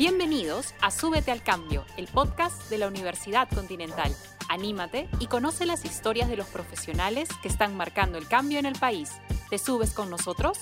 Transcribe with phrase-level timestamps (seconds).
[0.00, 4.10] Bienvenidos a Súbete al Cambio, el podcast de la Universidad Continental.
[4.48, 8.78] Anímate y conoce las historias de los profesionales que están marcando el cambio en el
[8.78, 9.10] país.
[9.50, 10.56] ¿Te subes con nosotros?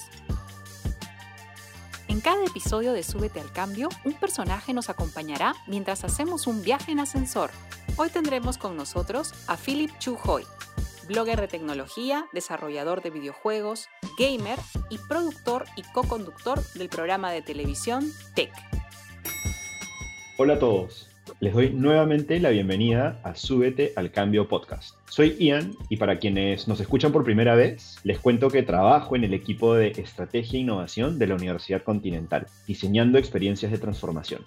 [2.08, 6.90] En cada episodio de Súbete al Cambio, un personaje nos acompañará mientras hacemos un viaje
[6.90, 7.52] en ascensor.
[7.96, 10.42] Hoy tendremos con nosotros a Philip Chu Hoy,
[11.06, 14.58] blogger de tecnología, desarrollador de videojuegos, gamer
[14.90, 18.77] y productor y co-conductor del programa de televisión Tech.
[20.40, 21.10] Hola a todos,
[21.40, 24.94] les doy nuevamente la bienvenida a Súbete al Cambio Podcast.
[25.08, 29.24] Soy Ian y para quienes nos escuchan por primera vez, les cuento que trabajo en
[29.24, 34.42] el equipo de Estrategia e Innovación de la Universidad Continental, diseñando experiencias de transformación.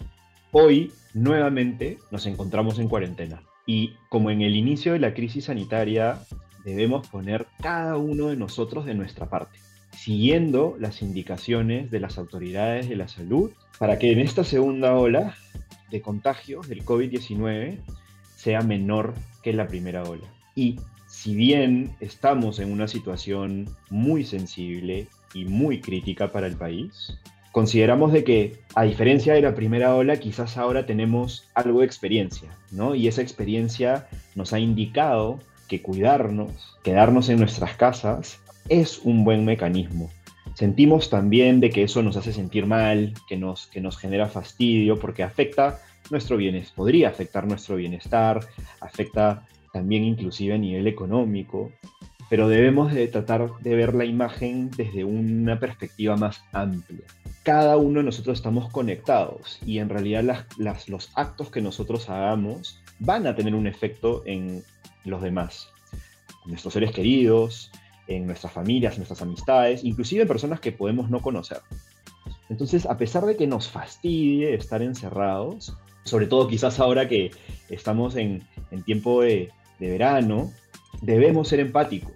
[0.54, 6.20] Hoy, nuevamente, nos encontramos en cuarentena y como en el inicio de la crisis sanitaria,
[6.64, 9.60] debemos poner cada uno de nosotros de nuestra parte,
[9.92, 15.36] siguiendo las indicaciones de las autoridades de la salud para que en esta segunda ola
[15.92, 17.78] de contagios del COVID-19
[18.36, 20.28] sea menor que la primera ola.
[20.56, 27.20] Y si bien estamos en una situación muy sensible y muy crítica para el país,
[27.52, 32.50] consideramos de que, a diferencia de la primera ola, quizás ahora tenemos algo de experiencia,
[32.72, 32.96] ¿no?
[32.96, 38.40] Y esa experiencia nos ha indicado que cuidarnos, quedarnos en nuestras casas,
[38.70, 40.10] es un buen mecanismo.
[40.62, 45.00] Sentimos también de que eso nos hace sentir mal, que nos, que nos genera fastidio,
[45.00, 45.80] porque afecta
[46.12, 48.42] nuestro bienestar, podría afectar nuestro bienestar,
[48.80, 51.72] afecta también inclusive a nivel económico,
[52.30, 57.08] pero debemos de tratar de ver la imagen desde una perspectiva más amplia.
[57.42, 63.26] Cada uno de nosotros estamos conectados y en realidad los actos que nosotros hagamos van
[63.26, 64.62] a tener un efecto en
[65.06, 65.70] los demás,
[66.46, 67.72] nuestros seres queridos,
[68.08, 71.60] en nuestras familias, nuestras amistades, inclusive en personas que podemos no conocer.
[72.50, 77.32] Entonces, a pesar de que nos fastidie estar encerrados, sobre todo quizás ahora que
[77.70, 78.44] estamos en,
[78.86, 80.52] tiempo de, verano,
[81.02, 82.14] debemos ser empáticos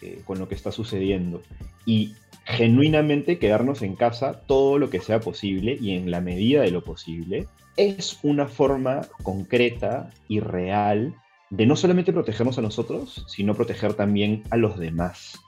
[0.00, 1.42] eh, con lo que está sucediendo
[1.84, 6.70] y genuinamente quedarnos en casa todo lo que sea posible y en la medida de
[6.70, 11.14] lo posible es una forma concreta y real
[11.50, 15.38] de no solamente protegernos a nosotros, sino proteger también a los demás.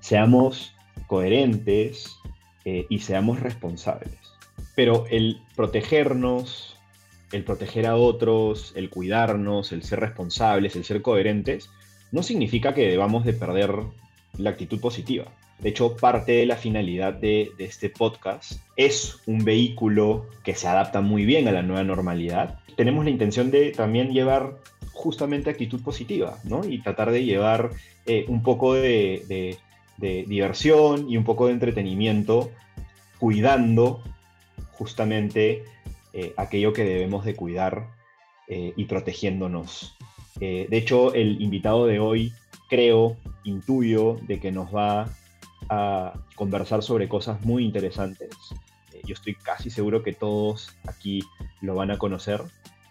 [0.00, 0.74] Seamos
[1.06, 2.16] coherentes
[2.64, 4.16] eh, y seamos responsables.
[4.74, 6.76] Pero el protegernos,
[7.32, 11.70] el proteger a otros, el cuidarnos, el ser responsables, el ser coherentes,
[12.10, 13.74] no significa que debamos de perder
[14.38, 15.26] la actitud positiva.
[15.58, 20.68] De hecho, parte de la finalidad de, de, este podcast es un vehículo que se
[20.68, 22.60] adapta muy bien a la nueva normalidad.
[22.76, 24.58] Tenemos la intención de también llevar
[24.98, 26.64] justamente actitud positiva, ¿no?
[26.64, 27.70] Y tratar de llevar
[28.04, 29.56] eh, un poco de,
[29.96, 32.50] diversión y un poco de entretenimiento,
[33.18, 34.02] cuidando
[34.72, 35.62] justamente
[36.12, 37.88] eh, aquello que debemos de cuidar
[38.48, 39.96] eh, y protegiéndonos.
[40.40, 42.32] de hecho, el invitado de hoy,
[42.68, 45.08] creo, intuyo, de que nos va
[45.68, 48.30] a conversar sobre cosas muy interesantes.
[49.04, 51.22] yo estoy casi seguro que todos aquí
[51.60, 52.42] lo van a conocer.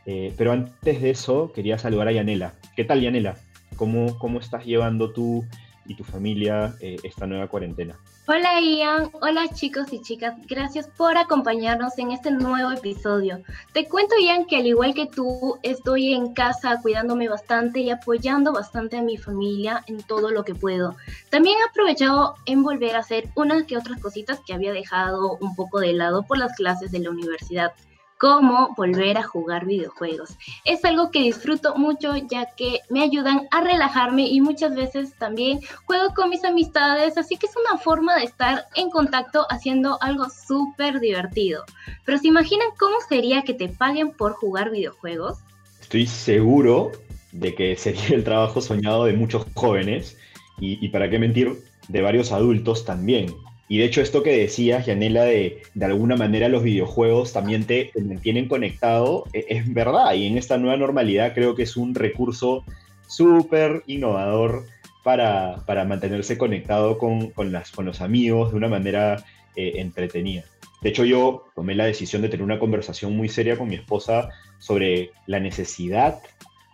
[0.07, 2.53] Eh, pero antes de eso, quería saludar a Yanela.
[2.78, 3.35] ¿Qué tal, Yanela?
[3.75, 5.45] ¿Cómo, cómo estás llevando tú
[5.85, 8.00] y tu familia eh, esta nueva cuarentena?
[8.29, 13.41] Hola Ian, hola chicos y chicas, gracias por acompañarnos en este nuevo episodio.
[13.73, 18.51] Te cuento Ian que al igual que tú estoy en casa cuidándome bastante y apoyando
[18.51, 20.97] bastante a mi familia en todo lo que puedo.
[21.29, 25.56] También he aprovechado en volver a hacer unas que otras cositas que había dejado un
[25.56, 27.72] poco de lado por las clases de la universidad
[28.17, 30.38] cómo volver a jugar videojuegos.
[30.66, 35.59] Es algo que disfruto mucho ya que me ayudan a relajarme y muchas veces también
[35.85, 40.27] juego con mis amistades, así que es una forma de estar en contacto haciendo algo
[40.29, 41.63] súper divertido.
[42.06, 45.39] Pero ¿se imaginan cómo sería que te paguen por jugar videojuegos?
[45.81, 46.91] Estoy seguro
[47.31, 50.17] de que sería el trabajo soñado de muchos jóvenes
[50.59, 53.33] y, y para qué mentir, de varios adultos también.
[53.69, 57.91] Y de hecho esto que decías, Yanela, de, de alguna manera los videojuegos también te,
[57.95, 60.13] mantienen conectado, e, es, verdad.
[60.13, 62.63] Y en esta nueva normalidad creo que es un recurso
[63.07, 64.65] súper innovador
[65.03, 69.23] para, para, mantenerse conectado con, con, las, con los amigos de una manera
[69.55, 70.43] eh, entretenida.
[70.81, 74.29] De hecho, yo tomé la decisión de tener una conversación muy seria con mi esposa
[74.59, 76.19] sobre la necesidad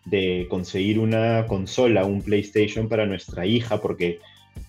[0.06, 4.20] de conseguir una consola, un PlayStation para nuestra hija, porque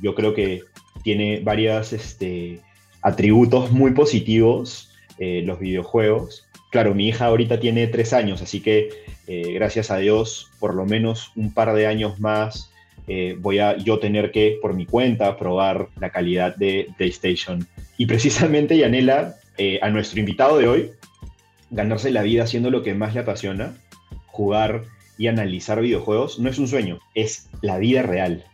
[0.00, 0.62] yo creo que
[1.02, 2.60] tiene varios este,
[3.02, 6.46] atributos muy positivos eh, los videojuegos.
[6.70, 8.88] Claro, mi hija ahorita tiene tres años, así que
[9.28, 12.72] eh, gracias a Dios, por lo menos un par de años más
[13.06, 17.66] eh, voy a yo tener que, por mi cuenta, probar la calidad de PlayStation.
[17.96, 19.36] Y precisamente, Yanela,
[19.82, 20.90] a nuestro invitado de hoy,
[21.70, 23.76] ganarse la vida haciendo lo que más le apasiona,
[24.26, 24.82] jugar
[25.16, 28.44] y analizar videojuegos, no es un sueño, es la vida real.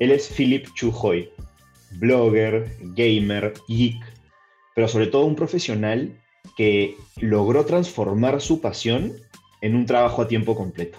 [0.00, 1.30] Él es Philip Chujoy,
[1.90, 3.96] blogger, gamer, geek,
[4.74, 6.16] pero sobre todo un profesional
[6.56, 9.12] que logró transformar su pasión
[9.60, 10.98] en un trabajo a tiempo completo.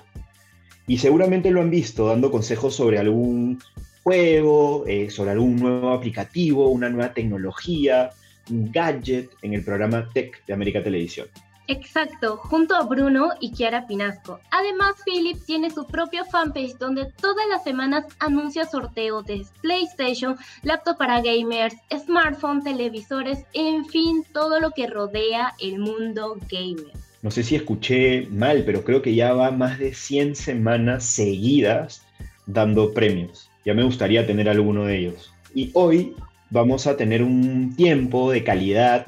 [0.87, 3.59] Y seguramente lo han visto dando consejos sobre algún
[4.03, 8.09] juego, eh, sobre algún nuevo aplicativo, una nueva tecnología,
[8.49, 11.27] un gadget en el programa Tech de América Televisión.
[11.71, 14.41] Exacto, junto a Bruno y Kiara Pinasco.
[14.51, 20.97] Además, Philip tiene su propio fanpage donde todas las semanas anuncia sorteos de PlayStation, laptop
[20.97, 26.91] para gamers, smartphone, televisores, en fin, todo lo que rodea el mundo gamer.
[27.21, 32.05] No sé si escuché mal, pero creo que ya va más de 100 semanas seguidas
[32.47, 33.49] dando premios.
[33.63, 35.33] Ya me gustaría tener alguno de ellos.
[35.55, 36.15] Y hoy
[36.49, 39.05] vamos a tener un tiempo de calidad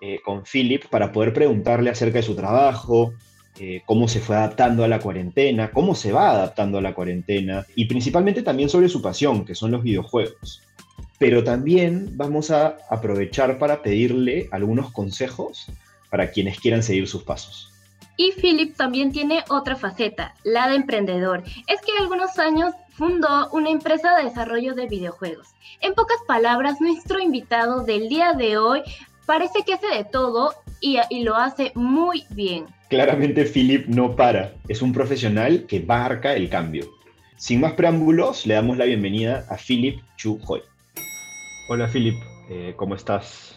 [0.00, 3.14] eh, con Philip para poder preguntarle acerca de su trabajo,
[3.58, 7.64] eh, cómo se fue adaptando a la cuarentena, cómo se va adaptando a la cuarentena
[7.74, 10.62] y principalmente también sobre su pasión, que son los videojuegos.
[11.18, 15.66] Pero también vamos a aprovechar para pedirle algunos consejos
[16.10, 17.72] para quienes quieran seguir sus pasos.
[18.18, 21.42] Y Philip también tiene otra faceta, la de emprendedor.
[21.66, 25.48] Es que algunos años fundó una empresa de desarrollo de videojuegos.
[25.80, 28.82] En pocas palabras, nuestro invitado del día de hoy
[29.26, 32.66] parece que hace de todo y, y lo hace muy bien.
[32.88, 36.86] Claramente Philip no para, es un profesional que marca el cambio.
[37.36, 40.62] Sin más preámbulos, le damos la bienvenida a Philip Chu Hoy.
[41.68, 42.16] Hola Philip,
[42.48, 43.56] eh, ¿cómo estás?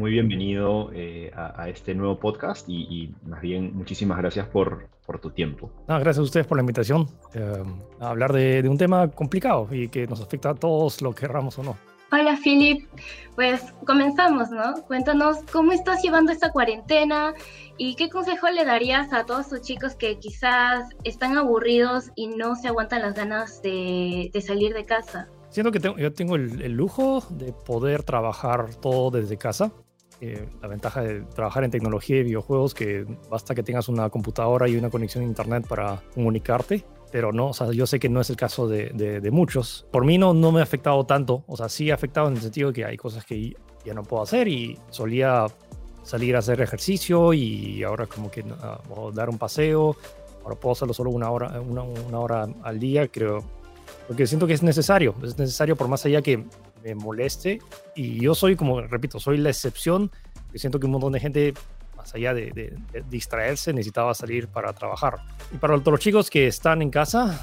[0.00, 5.30] muy bienvenido eh, a, este nuevo podcast y, más bien muchísimas gracias por, por tu
[5.30, 5.70] tiempo.
[5.86, 7.62] gracias a ustedes por la invitación eh,
[8.00, 11.62] a hablar de, un tema complicado y que nos afecta a todos, lo querramos o
[11.62, 11.89] no.
[12.12, 12.88] Hola Philip,
[13.36, 14.82] pues comenzamos, ¿no?
[14.88, 17.34] Cuéntanos cómo estás llevando esta cuarentena
[17.76, 22.56] y qué consejo le darías a todos los chicos que quizás están aburridos y no
[22.56, 25.28] se aguantan las ganas de, salir de casa.
[25.50, 29.72] Siento que yo tengo el, el, lujo de poder trabajar todo desde casa.
[30.22, 34.68] Eh, la ventaja de trabajar en tecnología y videojuegos que basta que tengas una computadora
[34.68, 36.84] y una conexión a internet para comunicarte.
[37.10, 39.86] Pero no, o sea, yo sé que no es el caso de, de, muchos.
[39.90, 41.42] Por mí no, no me ha afectado tanto.
[41.48, 44.02] O sea, sí ha afectado en el sentido de que hay cosas que ya no
[44.04, 45.46] puedo hacer y solía
[46.04, 49.96] salir a hacer ejercicio y ahora como que uh, dar un paseo.
[50.44, 53.42] Ahora puedo hacerlo solo una hora, una, una hora al día, creo
[54.10, 56.44] porque siento que es necesario, es necesario por más allá que
[56.82, 57.60] me moleste.
[57.94, 60.10] Y yo soy, como repito, soy la excepción,
[60.52, 61.54] que siento que un montón de gente,
[61.96, 62.76] más allá de,
[63.08, 65.18] distraerse, necesitaba salir para trabajar.
[65.52, 67.40] Y para los chicos que están en casa,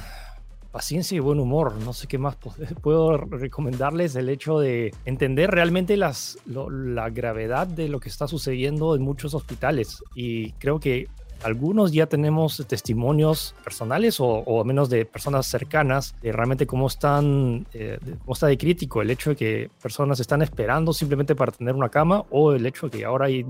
[0.72, 1.75] paciencia y buen humor.
[1.78, 2.38] No sé qué más
[2.81, 4.16] puedo recomendarles.
[4.16, 9.33] El hecho de entender realmente las, la gravedad de lo que está sucediendo en muchos
[9.33, 10.04] hospitales.
[10.16, 11.07] Y creo que
[11.44, 17.68] algunos ya tenemos testimonios personales o, al menos de personas cercanas de realmente cómo están,
[17.74, 21.75] eh, cómo está de crítico el hecho de que personas están esperando simplemente para tener
[21.75, 23.45] una cama o el hecho de que ahora hay,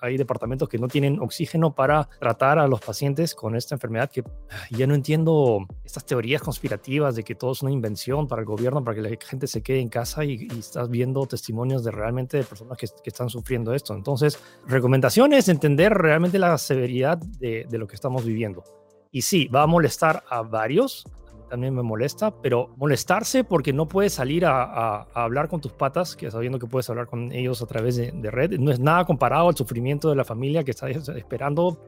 [0.00, 4.22] hay departamentos que no tienen oxígeno para tratar a los pacientes con esta enfermedad que
[4.70, 8.84] ya no entiendo estas teorías conspirativas de que todo es una invención para el gobierno,
[8.84, 12.44] para que la gente se quede en casa y, estás viendo testimonios de realmente de
[12.44, 13.94] personas que, que están sufriendo esto.
[13.94, 18.62] Entonces, recomendaciones, entender realmente la severidad de, lo que estamos viviendo.
[19.10, 21.04] Y sí, va a molestar a varios,
[21.50, 26.30] también me molesta, pero molestarse porque no puedes salir a, hablar con tus patas, que
[26.30, 29.56] sabiendo que puedes hablar con ellos a través de, red, no es nada comparado al
[29.56, 31.78] sufrimiento de la familia que está esperando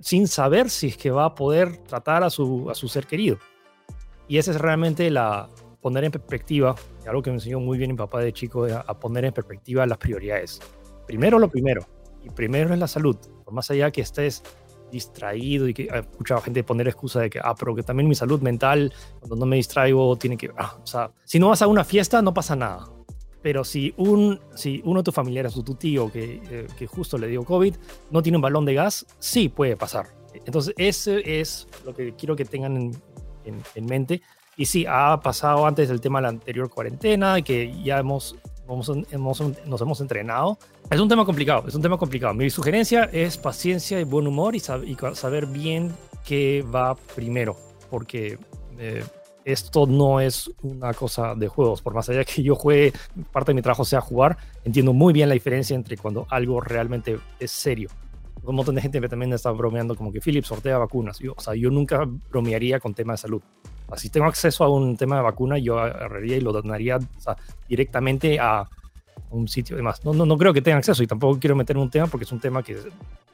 [0.00, 3.38] sin saber si es que va a poder tratar a su, a su ser querido.
[4.28, 5.48] Y esa es realmente la
[5.80, 6.74] poner en perspectiva,
[7.06, 9.98] algo que me enseñó muy bien mi papá de chico, a poner en perspectiva las
[9.98, 10.60] prioridades.
[11.06, 11.86] Primero lo primero,
[12.26, 13.16] y primero es la salud.
[13.44, 14.42] Por más allá que estés
[14.90, 18.14] distraído y que he escuchado gente poner excusa de que, ah, pero que también mi
[18.14, 21.66] salud mental, cuando no me distraigo, tiene que, ah, o sea, si no vas a
[21.66, 22.88] una fiesta, no pasa nada.
[23.42, 27.16] Pero si, un, si uno de tus familiares o tu tío que, eh, que justo
[27.16, 27.76] le dio COVID
[28.10, 30.06] no tiene un balón de gas, sí puede pasar.
[30.44, 34.22] Entonces, ese es lo que quiero que tengan en, en, mente.
[34.56, 38.36] Y sí, ha pasado antes el tema de la anterior cuarentena, que ya hemos,
[38.66, 40.58] hemos, hemos, nos hemos entrenado
[40.88, 42.32] es un tema complicado, es un tema complicado.
[42.32, 45.92] Mi sugerencia es paciencia y buen humor y, saber bien
[46.24, 47.56] qué va primero,
[47.90, 48.38] porque
[48.78, 49.02] eh,
[49.44, 51.82] esto no es una cosa de juegos.
[51.82, 52.92] Por más allá que yo juegue,
[53.32, 57.18] parte de mi trabajo sea jugar, entiendo muy bien la diferencia entre cuando algo realmente
[57.40, 57.88] es serio.
[58.44, 61.18] Un montón de gente también está bromeando como que Philip sortea vacunas.
[61.18, 63.42] Yo, o sea, yo nunca bromearía con tema de salud.
[63.96, 66.98] Si tengo acceso a un tema de vacuna, yo agarraría y lo donaría
[67.68, 68.68] directamente a
[69.30, 70.04] un sitio y demás.
[70.04, 72.32] No, no, no creo que tengan acceso y tampoco quiero meter un tema porque es
[72.32, 72.76] un tema que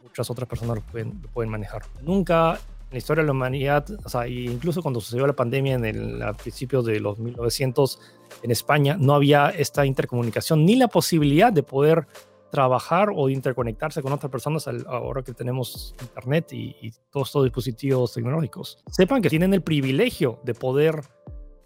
[0.02, 1.82] muchas otras personas lo pueden, pueden manejar.
[2.02, 2.58] Nunca
[2.92, 6.22] en la historia de la humanidad, o sea, incluso cuando sucedió la pandemia en el,
[6.22, 7.98] a principios de los 1900
[8.42, 12.06] en España, no había esta intercomunicación ni la posibilidad de poder
[12.52, 18.78] trabajar o interconectarse con otras personas ahora que tenemos internet y, todos estos dispositivos tecnológicos.
[18.90, 21.00] Sepan que tienen el privilegio de poder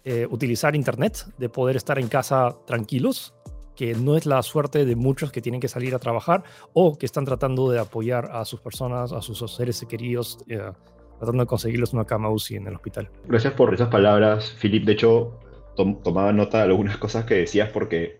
[0.05, 3.33] eh, utilizar internet, de poder estar en casa tranquilos,
[3.75, 7.05] que no es la suerte de muchos que tienen que salir a trabajar o que
[7.05, 10.71] están tratando de apoyar a sus personas, a sus seres queridos, eh,
[11.17, 13.09] tratando de conseguirles una cama UCI en el hospital.
[13.25, 14.85] Gracias por esas palabras, Philip.
[14.85, 15.37] De hecho,
[15.75, 18.19] tomaba nota de algunas cosas que decías porque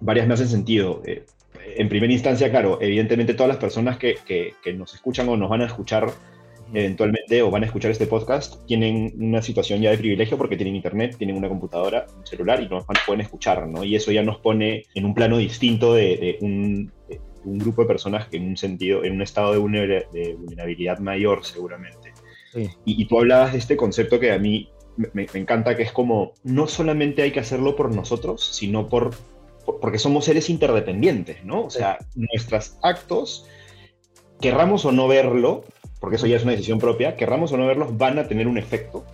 [0.00, 1.02] varias me hacen sentido.
[1.04, 1.26] Eh,
[1.76, 5.62] en primera instancia, claro, evidentemente todas las personas que, que, nos escuchan o nos van
[5.62, 6.12] a escuchar
[6.74, 10.74] eventualmente o van a escuchar este podcast tienen una situación ya de privilegio porque tienen
[10.74, 13.84] internet, tienen una computadora, un celular y nos pueden escuchar, ¿no?
[13.84, 16.92] Y eso ya nos pone en un plano distinto de, un,
[17.44, 22.12] un, grupo de personas que en un sentido, en un estado de vulnerabilidad mayor seguramente.
[22.54, 25.92] Y, y, tú hablabas de este concepto que a mí me, me, encanta, que es
[25.92, 29.14] como, no solamente hay que hacerlo por nosotros, sino por
[29.80, 31.64] porque somos seres interdependientes, ¿no?
[31.64, 33.46] O sea, nuestros actos,
[34.40, 35.64] querramos o no verlo,
[36.00, 38.58] porque eso ya es una decisión propia, querramos o no verlos, van a tener un
[38.58, 39.04] efecto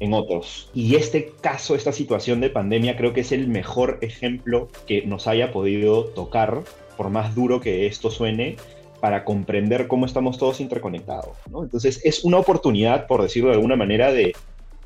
[0.00, 0.70] en otros.
[0.74, 5.26] Y este caso, esta situación de pandemia, creo que es el mejor ejemplo que nos
[5.26, 6.62] haya podido tocar,
[6.96, 8.56] por más duro que esto suene,
[9.00, 11.36] para comprender cómo estamos todos interconectados.
[11.50, 11.64] ¿no?
[11.64, 14.32] Entonces, es una oportunidad, por decirlo de alguna manera, de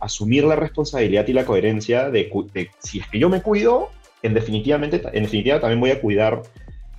[0.00, 3.90] asumir la responsabilidad y la coherencia de, de si es que yo me cuido,
[4.22, 6.42] en, definitivamente, en definitiva también voy a cuidar,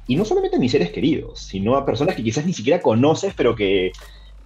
[0.08, 3.34] y no solamente a mis seres queridos, sino a personas que quizás ni siquiera conoces,
[3.36, 3.92] pero que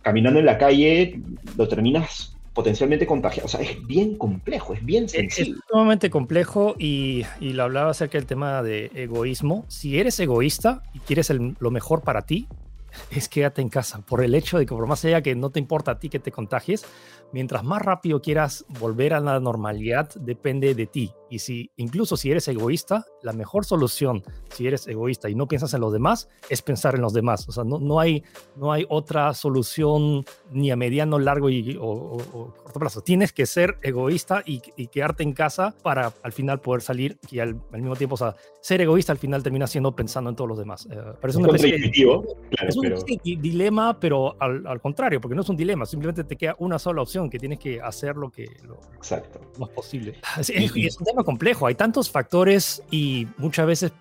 [0.02, 1.22] caminando en la calle
[1.58, 3.46] lo terminas potencialmente contagiado.
[3.46, 5.56] O sea, es bien complejo, es bien sencillo.
[5.56, 9.66] Es, sumamente complejo y, y, lo hablaba acerca del tema de egoísmo.
[9.68, 12.48] Si eres egoísta y quieres lo mejor para ti,
[13.12, 14.02] es quédate en casa.
[14.02, 16.20] Por el hecho de que por más allá que no te importa a ti que
[16.20, 16.86] te contagies,
[17.32, 21.12] mientras más rápido quieras volver a la normalidad, depende de ti.
[21.32, 25.74] Y si incluso si eres egoísta, la mejor solución, si eres egoísta y no piensas
[25.74, 27.48] en los demás, es pensar en los demás.
[27.48, 28.22] O sea, no, no, hay,
[28.58, 32.18] no hay otra solución ni a mediano, largo y, o,
[32.64, 33.02] corto plazo.
[33.02, 34.60] Tienes que ser egoísta y,
[34.92, 38.82] quedarte en casa para al final poder salir y al, mismo tiempo, o sea, ser
[38.82, 40.86] egoísta al final termina siendo pensando en todos los demás.
[40.92, 45.86] Eh, es un es un dilema, pero al, al contrario, porque no es un dilema,
[45.86, 49.40] simplemente te queda una sola opción que tienes que hacer lo que lo Exacto.
[49.58, 50.20] más posible.
[50.38, 53.92] Es, es, un tema complejo, hay tantos factores y muchas veces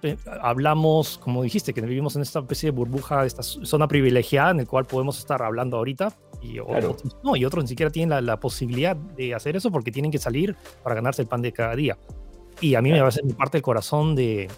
[0.40, 4.66] hablamos, como dijiste, que vivimos en esta especie de burbuja, esta zona privilegiada en el
[4.66, 8.96] cual podemos estar hablando ahorita y otros no, y otros ni siquiera tienen la, posibilidad
[8.96, 11.98] de hacer eso porque tienen que salir para ganarse el pan de cada día.
[12.60, 14.48] Y a mí me va a ser mi parte del corazón de,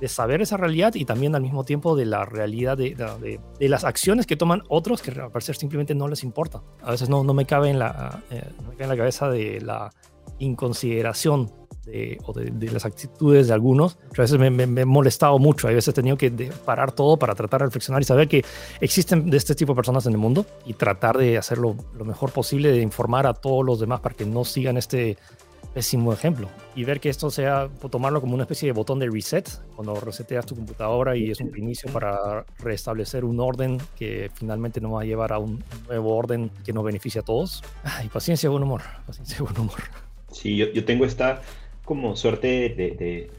[0.00, 3.84] de saber esa realidad y también al mismo tiempo de la realidad de, de, las
[3.84, 6.62] acciones que toman otros que al parecer simplemente no les importa.
[6.82, 9.28] A veces no, no me cabe en la, eh, no me cabe en la cabeza
[9.28, 9.90] de la
[10.38, 11.50] inconsideración
[11.84, 13.98] de, o de, las actitudes de algunos.
[14.16, 16.30] A veces me, me, he molestado mucho, a veces he tenido que
[16.64, 18.44] parar todo para tratar de reflexionar y saber que
[18.80, 22.32] existen de este tipo de personas en el mundo y tratar de hacerlo lo mejor
[22.32, 25.16] posible, de informar a todos los demás para que no sigan este
[25.74, 26.48] pésimo ejemplo.
[26.76, 30.46] Y ver que esto sea, tomarlo como una especie de botón de reset, cuando reseteas
[30.46, 35.04] tu computadora y es un inicio para restablecer un orden que finalmente nos va a
[35.04, 37.62] llevar a un nuevo orden que nos beneficia a todos.
[38.04, 38.82] Y paciencia, buen humor.
[39.06, 39.80] Paciencia, buen humor.
[40.30, 41.42] Sí, yo, yo tengo esta
[41.84, 43.30] como suerte de,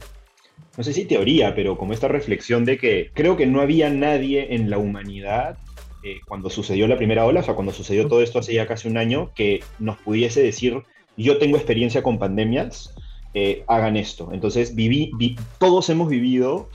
[0.76, 4.54] no sé si teoría, pero como esta reflexión de que creo que no había nadie
[4.54, 5.58] en la humanidad
[6.02, 8.88] eh, cuando sucedió la primera ola, o sea, cuando sucedió todo esto hace ya casi
[8.88, 10.82] un año, que nos pudiese decir
[11.16, 12.94] yo tengo experiencia con pandemias,
[13.34, 14.30] eh, hagan esto.
[14.32, 16.68] Entonces, viví, todos hemos vivido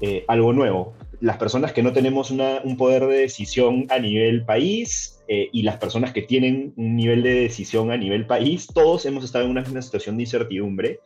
[0.00, 0.94] eh, algo nuevo.
[1.20, 5.76] Las personas que no tenemos un poder de decisión a nivel país eh, y las
[5.76, 9.82] personas que tienen un nivel de decisión a nivel país, todos hemos estado en una,
[9.82, 11.00] situación de incertidumbre.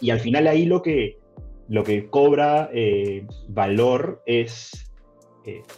[0.00, 1.18] Y al final ahí lo que,
[1.68, 2.70] lo que cobra
[3.48, 4.90] valor es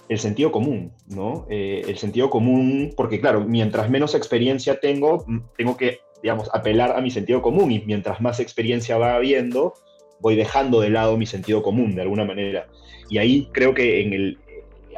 [0.09, 1.47] el sentido común, ¿no?
[1.51, 7.11] el sentido común, porque claro, mientras menos experiencia tengo, tengo que digamos, apelar a mi
[7.11, 9.75] sentido común y mientras más experiencia va habiendo,
[10.21, 12.69] voy dejando de lado mi sentido común de alguna manera.
[13.09, 14.39] Y ahí creo que en el,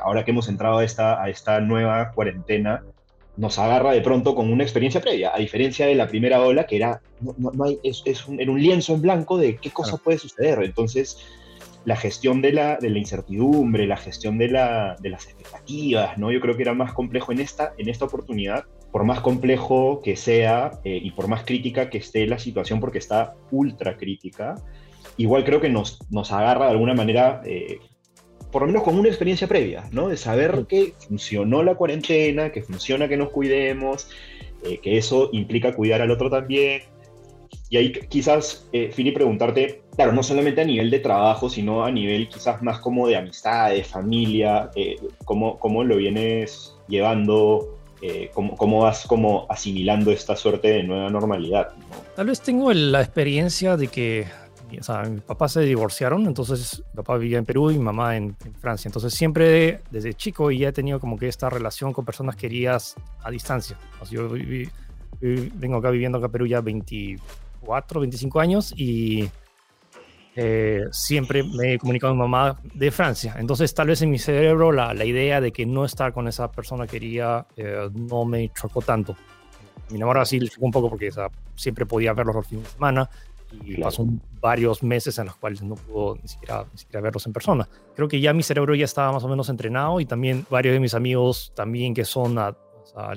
[0.05, 2.83] ahora que hemos entrado a esta, a esta nueva cuarentena,
[3.37, 6.77] nos agarra de pronto con una experiencia previa, a diferencia de la primera ola, que
[6.77, 10.19] era, no, hay, es, es un, era un lienzo en blanco de qué cosa puede
[10.19, 10.63] suceder.
[10.63, 11.19] Entonces,
[11.85, 16.31] la gestión de la, de la incertidumbre, la gestión de, la, de, las expectativas, ¿no?
[16.31, 20.17] Yo creo que era más complejo en esta, en esta oportunidad, por más complejo que
[20.17, 24.55] sea eh, y por más crítica que esté la situación, porque está ultra crítica,
[25.17, 27.79] igual creo que nos, nos agarra de alguna manera eh,
[28.53, 30.09] por lo menos con una experiencia previa, ¿no?
[30.09, 34.09] De saber que funcionó la cuarentena, que funciona que nos cuidemos,
[34.63, 36.83] eh, que eso implica cuidar al otro también.
[37.71, 41.91] Y ahí quizás, eh, Fili, preguntarte, claro, no solamente a nivel de trabajo, sino a
[41.91, 47.79] nivel quizás más como de amistad, de familia, eh, ¿cómo, ¿cómo, lo vienes llevando?
[48.03, 51.71] Eh, cómo, cómo, vas como asimilando esta suerte de nueva normalidad?
[52.15, 54.27] Tal vez tengo la experiencia de que
[54.79, 58.17] o sea, mis papás se divorciaron, entonces mi papá vivía en Perú y mi mamá
[58.17, 58.89] en, Francia.
[58.89, 63.31] Entonces siempre desde chico ya he tenido como que esta relación con personas queridas a
[63.31, 63.77] distancia.
[64.01, 64.29] O sea, yo
[65.21, 69.29] vengo acá viviendo acá en Perú ya 24, 25 años y
[70.35, 73.37] eh, siempre me he comunicado con mi mamá de Francia.
[73.39, 76.51] Entonces tal vez en mi cerebro la, la idea de que no estar con esa
[76.51, 79.17] persona quería eh, no me chocó tanto.
[79.91, 82.65] Mi enamorada sí le chocó un poco porque o sea, siempre podía verlos los fines
[82.65, 83.11] de semana
[83.65, 84.07] y pasó
[84.41, 87.69] varios meses en los cuales no pudo ni siquiera, ni siquiera verlos en persona.
[87.95, 90.81] Creo que ya mi cerebro ya estaba más o menos entrenado y también varios de
[90.81, 92.57] mis amigos también que son, al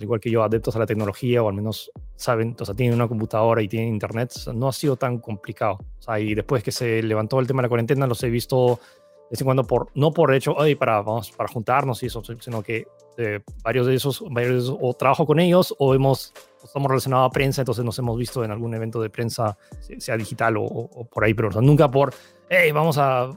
[0.01, 3.07] igual que yo, adeptos a la tecnología o al menos saben, o sea, tienen una
[3.07, 5.79] computadora y tienen internet, no ha sido tan complicado.
[5.99, 8.79] O sea, y después que se levantó el tema de la cuarentena, los he visto
[9.25, 12.22] de vez en cuando por, no por hecho, hoy para, vamos, para juntarnos y eso,
[12.39, 16.34] sino que eh, varios de esos, varios de esos, o trabajo con ellos o hemos
[16.63, 19.58] estamos relacionados a prensa, entonces nos hemos visto en algún evento de prensa,
[20.00, 22.13] sea digital o, por ahí, pero nunca por,
[22.50, 23.27] hey, vamos a,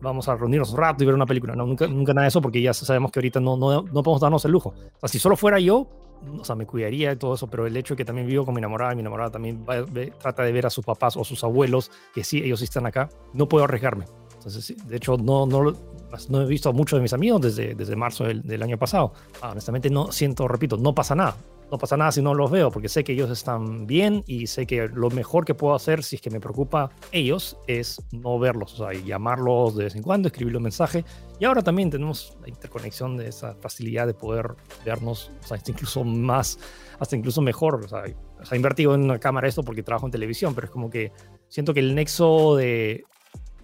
[0.00, 1.54] vamos a reunirnos un rato y ver una película.
[1.54, 4.20] No, nunca, nunca nada de eso porque ya sabemos que ahorita no, no, no podemos
[4.20, 4.74] darnos el lujo.
[4.94, 5.88] O sea, si solo fuera yo,
[6.38, 8.54] o sea, me cuidaría de todo eso, pero el hecho de que también vivo con
[8.54, 9.64] mi enamorada, mi enamorada también
[10.18, 13.48] trata de ver a sus papás o sus abuelos, que sí, ellos están acá, no
[13.48, 14.06] puedo arriesgarme.
[14.38, 15.72] Entonces, de hecho, no, no,
[16.28, 19.12] no he visto a muchos de mis amigos desde, desde marzo del, del año pasado.
[19.42, 21.36] Ah, honestamente, no siento, repito, no pasa nada
[21.70, 24.66] no pasa nada si no los veo, porque sé que ellos están bien y sé
[24.66, 28.78] que lo mejor que puedo hacer si es que me preocupa ellos es no verlos,
[28.78, 31.04] o sea, llamarlos de vez en cuando, escribirles un mensaje.
[31.40, 36.04] Y ahora también tenemos la interconexión de esa facilidad de poder vernos, o sea, incluso
[36.04, 36.58] más,
[36.98, 37.84] hasta incluso mejor.
[37.84, 38.04] O sea,
[38.40, 41.12] o sea, invertido en una cámara esto porque trabajo en televisión, pero es como que
[41.48, 43.04] siento que el nexo de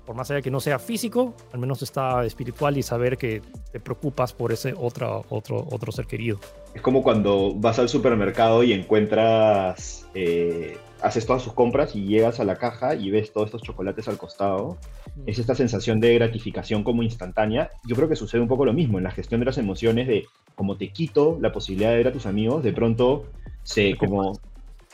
[0.05, 3.81] por más allá que no sea físico, al menos está espiritual y saber que te
[3.81, 6.38] preocupas por ese otro, otro, otro ser querido.
[6.75, 12.41] Es como cuando vas al supermercado y encuentras, eh, haces todas sus compras y llegas
[12.41, 14.79] a la caja y ves todos estos chocolates al costado.
[15.17, 15.23] Mm.
[15.29, 17.71] Es esta sensación de gratificación como instantánea.
[17.87, 20.27] Yo creo que sucede un poco lo mismo en la gestión de las emociones, de
[20.55, 23.27] como te quito la posibilidad de ver a tus amigos, de pronto
[23.62, 24.38] se como...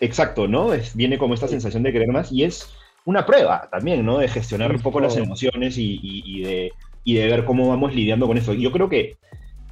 [0.01, 0.75] Exacto, ¿no?
[0.75, 2.69] Es, viene como esta sensación de querer más y es
[3.09, 4.19] una prueba también, ¿no?
[4.19, 6.73] De gestionar un poco las emociones y, de,
[7.07, 8.53] de ver cómo vamos lidiando con eso.
[8.53, 9.17] Yo creo que,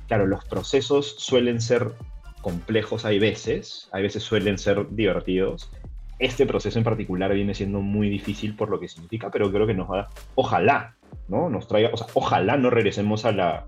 [0.09, 1.93] claro, los procesos suelen ser
[2.41, 5.71] complejos hay veces, hay veces suelen ser divertidos.
[6.19, 9.75] Este proceso en particular viene siendo muy difícil por lo que significa, pero creo que
[9.75, 10.97] nos va, ojalá,
[11.29, 11.51] ¿no?
[11.51, 13.67] Nos traiga, o sea, ojalá no regresemos a la,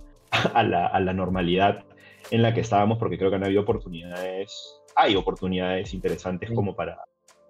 [0.54, 1.84] a la, a la normalidad
[2.30, 6.96] en la que estábamos, porque creo que han habido oportunidades, hay oportunidades interesantes como para,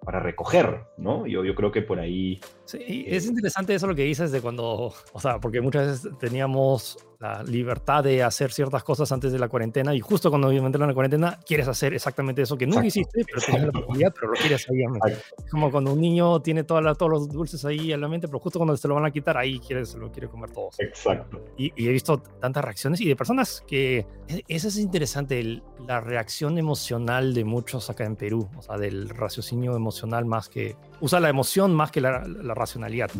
[0.04, 1.26] para recoger, ¿no?
[1.26, 2.40] Yo, yo creo que por ahí...
[2.64, 6.98] Sí, es interesante eso lo que dices de cuando, o sea, porque muchas veces teníamos
[7.20, 10.88] la libertad de hacer ciertas cosas antes de la cuarentena y justo cuando entraron en
[10.88, 14.38] la cuarentena quieres hacer exactamente eso que nunca hiciste, pero tienes la oportunidad, pero lo
[14.38, 15.12] quieres ahí.
[15.36, 18.60] Es como cuando un niño tiene todos los dulces ahí en la mente, pero justo
[18.60, 20.78] cuando se lo van a quitar, ahí quieres, lo quiere comer todos.
[20.78, 21.44] Exacto.
[21.56, 26.56] Y, he visto tantas reacciones y de personas que, e, eso es interesante, la reacción
[26.56, 31.30] emocional de muchos acá en Perú, o sea, del raciocinio emocional más que, usa la
[31.30, 32.20] emoción más que la,
[32.54, 33.10] racionalidad.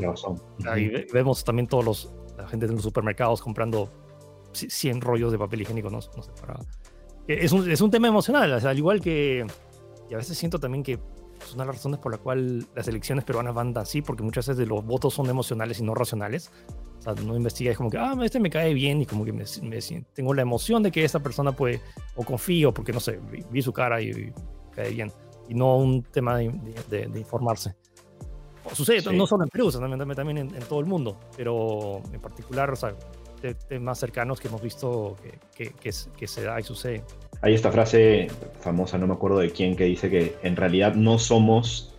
[0.69, 3.91] Ahí vemos también todos los la gente en los supermercados comprando
[4.53, 6.59] 100 rollos de papel higiénico, no, sé, para...
[7.27, 9.47] Es un, es un tema emocional, al igual que...
[10.09, 10.99] Y a veces siento también que
[11.43, 14.49] es una de las razones por la cual las elecciones peruanas van así, porque muchas
[14.49, 16.51] veces los votos son emocionales y no racionales.
[16.99, 19.33] O sea, no investiga, es como que, ah, este me cae bien y como que
[19.33, 19.45] me,
[20.15, 21.81] tengo la emoción de que esta persona puede,
[22.17, 23.21] o confío, porque no sé,
[23.51, 24.33] vi, su cara y,
[24.73, 25.13] cae bien.
[25.49, 26.51] Y no un tema de,
[26.89, 27.77] de informarse.
[28.73, 32.77] Sucede no solo en Perú, también, también en, todo el mundo, pero en particular, o
[32.77, 32.95] sea,
[33.69, 35.17] temas cercanos que hemos visto
[35.57, 37.03] que, que, que, se da y sucede.
[37.43, 38.29] Hay esta frase
[38.61, 41.95] famosa, no me acuerdo de quién, que dice que en realidad no somos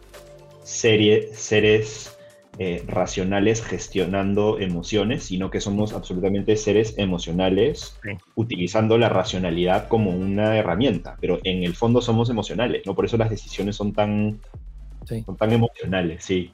[0.63, 2.17] serie, seres
[2.61, 7.97] eh, racionales gestionando emociones, sino que somos absolutamente seres emocionales
[8.35, 12.95] utilizando la racionalidad como una herramienta, pero en el fondo somos emocionales, ¿no?
[12.95, 14.41] Por eso las decisiones son tan,
[15.25, 16.51] son tan emocionales, sí.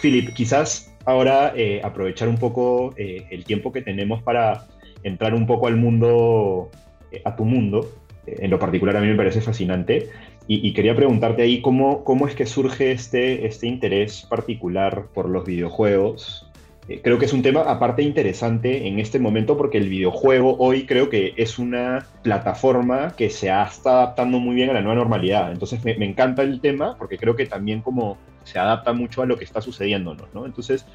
[0.00, 4.66] Philip, quizás ahora eh, aprovechar un poco eh, el tiempo que tenemos para
[5.02, 6.70] entrar un poco al mundo,
[7.10, 7.88] eh, a tu mundo.
[8.26, 10.10] en lo particular a mí me parece fascinante.
[10.50, 15.44] Y, quería preguntarte ahí cómo, cómo es que surge este, este interés particular por los
[15.44, 16.47] videojuegos
[16.88, 20.86] Eh, creo que es un tema aparte interesante en este momento porque el videojuego hoy
[20.86, 25.52] creo que es una plataforma que se está adaptando muy bien a la nueva normalidad.
[25.52, 29.36] Entonces me, encanta el tema porque creo que también como se adapta mucho a lo
[29.36, 30.46] que está sucediendo, ¿no?
[30.46, 30.86] Entonces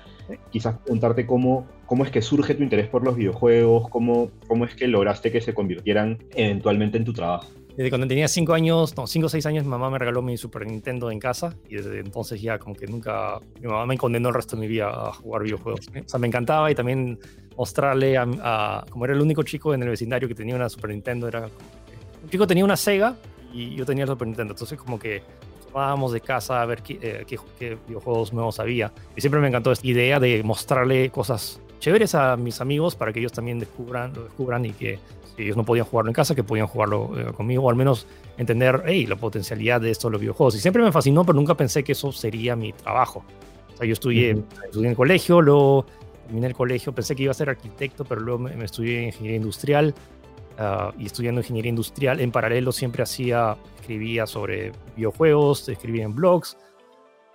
[0.50, 4.74] quizás preguntarte cómo, cómo es que surge tu interés por los videojuegos, cómo, cómo es
[4.74, 7.48] que lograste que se convirtieran eventualmente en tu trabajo.
[7.76, 10.38] Desde cuando tenía 5 años, no, 5 o 6 años, mi mamá me regaló mi
[10.38, 14.30] Super Nintendo en casa y desde entonces ya como que nunca, mi mamá me condenó
[14.30, 15.88] el resto de mi vida a jugar videojuegos.
[15.88, 17.20] O sea, me encantaba y también
[17.58, 21.28] mostrarle a, como era el único chico en el vecindario que tenía una Super Nintendo,
[21.28, 21.50] era
[22.24, 23.16] un chico tenía una Sega
[23.52, 25.24] y yo tenía el Super Nintendo, entonces como que
[25.74, 28.94] vamos de casa a ver qué, eh, qué, qué, videojuegos nuevos había.
[29.16, 33.20] Y siempre me encantó esta idea de mostrarle cosas chéveres a mis amigos para que
[33.20, 35.00] ellos también descubran, lo descubran y que
[35.36, 38.08] si ellos no podían jugarlo en casa, que podían jugarlo eh, conmigo, o al menos
[38.38, 40.56] entender hey, la potencialidad de estos los videojuegos.
[40.56, 43.26] Y siempre me fascinó, pero nunca pensé que eso sería mi trabajo.
[43.74, 44.32] O sea, yo estudié,
[44.64, 45.86] estudié en el colegio, luego
[46.26, 49.94] terminé el colegio, pensé que iba a ser arquitecto, pero luego me, estudié ingeniería industrial.
[50.58, 56.58] Ah, y estudiando ingeniería industrial, en paralelo siempre hacía, escribía sobre videojuegos, escribía en blogs,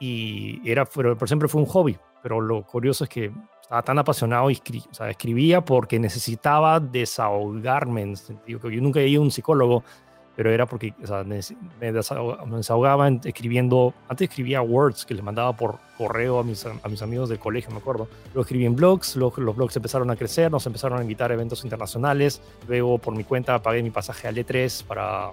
[0.00, 1.98] y era, pero, siempre fue un hobby.
[2.22, 3.30] Pero lo curioso es que
[3.68, 4.58] estaba tan apasionado y
[4.90, 8.00] o sea, escribía porque necesitaba desahogarme.
[8.00, 9.84] En sentido que yo nunca he ido a un psicólogo,
[10.34, 11.38] pero era porque o sea, me,
[11.92, 13.92] desahogaba, escribiendo.
[14.08, 17.70] Antes escribía words que les mandaba por correo a mis, a mis amigos del colegio,
[17.70, 18.08] me acuerdo.
[18.28, 21.34] Luego escribí en blogs, luego los blogs empezaron a crecer, nos empezaron a invitar a
[21.34, 22.40] eventos internacionales.
[22.68, 25.30] Luego, por mi cuenta, pagué mi pasaje a E3 para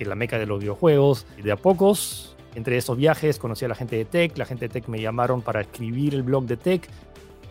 [0.00, 1.24] la meca de los videojuegos.
[1.38, 4.36] Y de a pocos, entre estos viajes, conocí a la gente de Tech.
[4.36, 6.88] La gente de Tech me llamaron para escribir el blog de Tech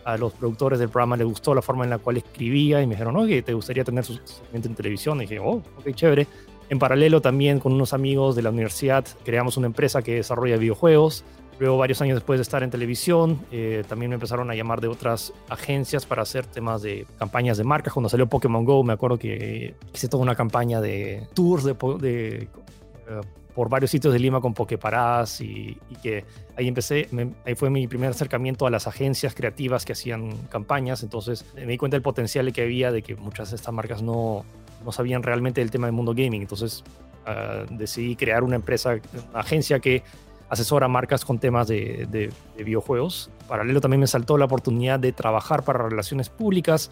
[0.06, 2.94] a los productores del programa les gustó la forma en la cual escribía y me
[2.94, 5.18] dijeron, oye, ¿te gustaría tener su segmento en televisión?
[5.18, 6.28] Y dije, oh, ok, chévere.
[6.68, 11.24] En paralelo también con unos amigos de la universidad creamos una empresa que desarrolla videojuegos.
[11.58, 14.88] Luego, varios años después de estar en televisión, eh, también me empezaron a llamar de
[14.88, 17.92] otras agencias para hacer temas de campañas de marcas.
[17.92, 22.36] Cuando salió Pokémon Go, me acuerdo que hice toda una campaña de tours de, de
[22.42, 23.20] eh,
[23.56, 26.24] por varios sitios de Lima con pokeparadas y, y que
[26.56, 27.08] ahí empecé,
[27.46, 31.78] ahí fue mi primer acercamiento a las agencias creativas que hacían campañas, entonces me di
[31.78, 34.44] cuenta del potencial que había de que muchas de estas marcas no,
[34.84, 36.84] no sabían realmente del tema del mundo gaming, entonces
[37.26, 40.02] uh, decidí crear una empresa, una agencia que
[40.50, 43.30] asesora marcas con temas de, de, de videojuegos.
[43.48, 46.90] Paralelo también me saltó la oportunidad de trabajar para relaciones públicas,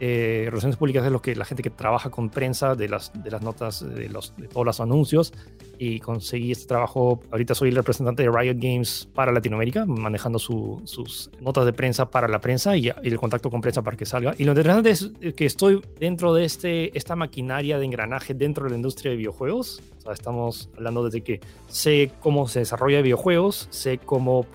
[0.00, 3.30] eh, relaciones públicas es lo que la gente que trabaja con prensa de las, de
[3.30, 5.32] las notas, de, los, de todos los anuncios.
[5.78, 7.20] Y conseguí este trabajo.
[7.30, 12.28] Ahorita soy el representante de Riot Games para Latinoamérica, manejando sus notas de prensa para
[12.28, 14.34] la prensa y, el contacto con prensa para que salga.
[14.38, 18.70] Y lo interesante es que estoy dentro de este, esta maquinaria de engranaje dentro de
[18.70, 19.82] la industria de videojuegos.
[19.98, 24.46] O sea, estamos hablando desde que sé cómo se desarrolla videojuegos, sé cómo,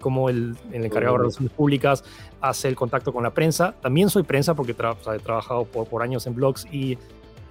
[0.00, 2.04] cómo el, el encargado de relaciones públicas
[2.40, 3.74] hace el contacto con la prensa.
[3.80, 6.98] También soy prensa porque he trabajado por, por años en blogs y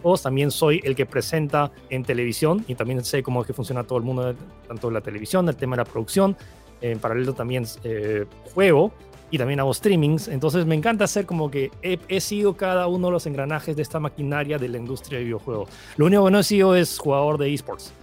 [0.01, 3.83] todos también soy el que presenta en televisión y también sé cómo es que funciona
[3.83, 4.35] todo el mundo,
[4.67, 6.35] tanto la televisión, el tema de la producción.
[6.79, 8.91] En paralelo también eh, juego
[9.31, 10.27] y también hago streamings.
[10.27, 13.99] Entonces me encanta hacer como que he, sido cada uno de los engranajes de esta
[13.99, 15.69] maquinaria de la industria de videojuegos.
[15.97, 17.93] Lo único que no he sido es jugador de esports.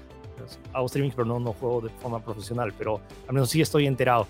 [0.72, 4.26] Hago streamings, pero no, no juego de forma profesional, pero al menos sí estoy enterado.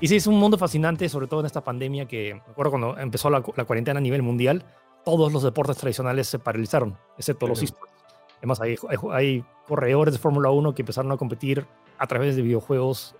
[0.00, 2.98] Y sí, es un mundo fascinante, sobre todo en esta pandemia que, me acuerdo cuando
[2.98, 4.62] empezó la, cuarentena a nivel mundial,
[5.06, 7.94] todos los deportes tradicionales se paralizaron, excepto los esports.
[8.38, 8.74] Además, hay,
[9.12, 11.64] hay, corredores de Fórmula 1 que empezaron a competir
[11.96, 13.14] a través de videojuegos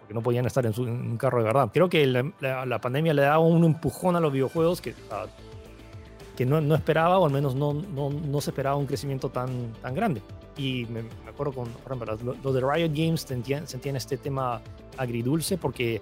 [0.00, 1.70] porque no podían estar en, su, un carro de verdad.
[1.72, 4.96] Creo que la, la, pandemia le daba un empujón a los videojuegos que,
[6.36, 9.72] que no, no, esperaba, o al menos no, no, no, se esperaba un crecimiento tan,
[9.74, 10.22] tan grande.
[10.56, 14.60] Y me, acuerdo con, por ejemplo, los de Riot Games sentían, sentían este tema
[14.98, 16.00] agridulce porque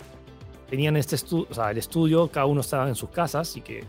[0.71, 3.85] tenían este estudio, o sea, el estudio, cada uno estaba en sus casas y que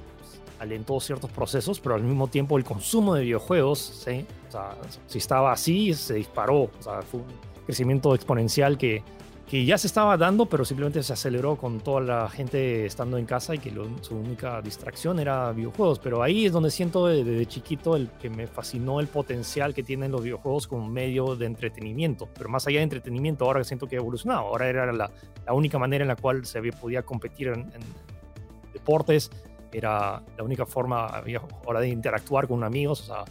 [0.61, 4.25] alentó ciertos procesos, pero al mismo tiempo el consumo de videojuegos, ¿sí?
[4.47, 7.27] o sea, si estaba así, se disparó, o sea, fue un
[7.65, 9.03] crecimiento exponencial que
[9.51, 13.25] que ya se estaba dando, pero simplemente se aceleró con toda la gente estando en
[13.25, 13.69] casa y que
[13.99, 15.99] su única distracción era videojuegos.
[15.99, 20.09] Pero ahí es donde siento desde, chiquito el que me fascinó el potencial que tienen
[20.13, 22.29] los videojuegos como medio de entretenimiento.
[22.33, 24.39] Pero más allá de entretenimiento, ahora siento que ha evolucionado.
[24.47, 25.11] Ahora era la,
[25.45, 27.81] la única manera en la cual se podía competir en, en
[28.71, 29.31] deportes.
[29.71, 33.01] Era la única forma había, ahora de interactuar con amigos.
[33.01, 33.25] O sea,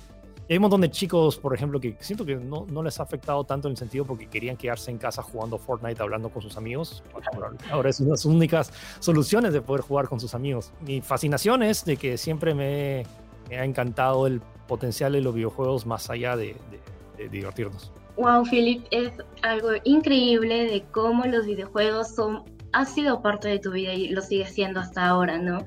[0.48, 3.44] hay un montón de chicos, por ejemplo, que siento que no, no, les ha afectado
[3.44, 7.04] tanto en el sentido porque querían quedarse en casa jugando Fortnite, hablando con sus amigos.
[7.70, 10.72] Ahora es una de las únicas soluciones de poder jugar con sus amigos.
[10.80, 13.04] Mi fascinación es de que siempre me,
[13.56, 16.56] ha encantado el potencial de los videojuegos más allá de,
[17.16, 17.92] de, de divertirnos.
[18.16, 23.72] Wow, Philip, es algo increíble de cómo los videojuegos son ha sido parte de tu
[23.72, 25.64] vida y lo sigue siendo hasta ahora, ¿no?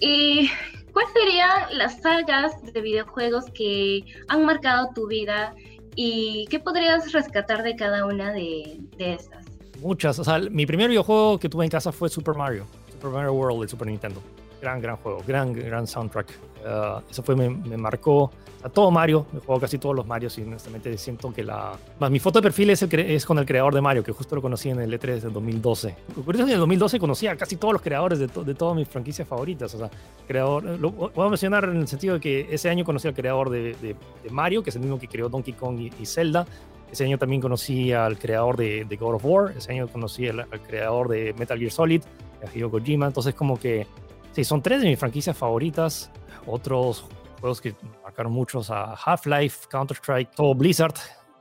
[0.00, 0.50] ¿Y
[0.92, 5.54] cuáles serían las sagas de videojuegos que han marcado tu vida
[5.94, 9.44] y qué podrías rescatar de cada una de, estas?
[9.80, 10.18] Muchas.
[10.18, 13.62] O sea, mi primer videojuego que tuve en casa fue Super Mario, Super Mario World
[13.62, 14.22] de Super Nintendo.
[14.60, 16.26] Gran, gran juego, gran, gran soundtrack.
[16.58, 18.30] Uh, eso fue, me, me marcó
[18.62, 21.76] a todo Mario, he jugado casi todos los Marios y honestamente siento que la...
[22.00, 24.34] Más, mi foto de perfil es, el, es, con el creador de Mario, que justo
[24.34, 25.94] lo conocí en el E3 del 2012.
[26.24, 28.88] Curioso en el 2012 conocí a casi todos los creadores de, to, de todas mis
[28.88, 29.72] franquicias favoritas.
[29.74, 29.90] O sea,
[30.26, 30.64] creador...
[30.64, 33.74] Lo, voy a mencionar en el sentido de que ese año conocí al creador de,
[33.74, 33.94] de,
[34.24, 36.44] de Mario, que es el mismo que creó Donkey Kong y, y Zelda.
[36.90, 39.54] Ese año también conocí al creador de God of War.
[39.56, 42.02] Ese año conocí al, al creador de Metal Gear Solid,
[42.44, 43.06] a Hideo Kojima.
[43.06, 43.86] Entonces como que...
[44.32, 46.10] Sí, son tres de mis franquicias favoritas.
[46.46, 47.04] Otros
[47.40, 50.94] juegos que marcaron muchos a Half-Life, Counter-Strike, todo Blizzard,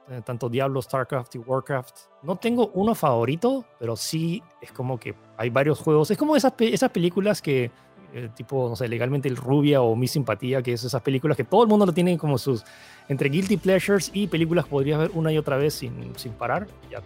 [0.10, 1.96] eh, tanto Diablo, StarCraft y Warcraft.
[2.24, 6.12] No tengo uno favorito, pero sí es como que hay varios juegos.
[6.12, 7.72] Es como esas, esas películas que,
[8.14, 11.44] eh, tipo, no sé, legalmente el Rubia o Mi Simpatía, que es esas películas que
[11.44, 12.64] todo el mundo lo tiene como sus,
[13.08, 16.68] entre guilty pleasures y películas que podrías ver una y otra vez sin, sin parar.
[16.92, 17.02] Ya,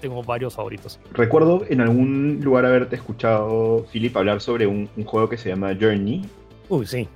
[0.00, 0.98] tengo varios favoritos.
[1.12, 5.76] Recuerdo en algún lugar haberte escuchado, Philip, hablar sobre un, un juego que se llama
[5.78, 6.22] Journey.
[6.68, 7.08] Uy, sí,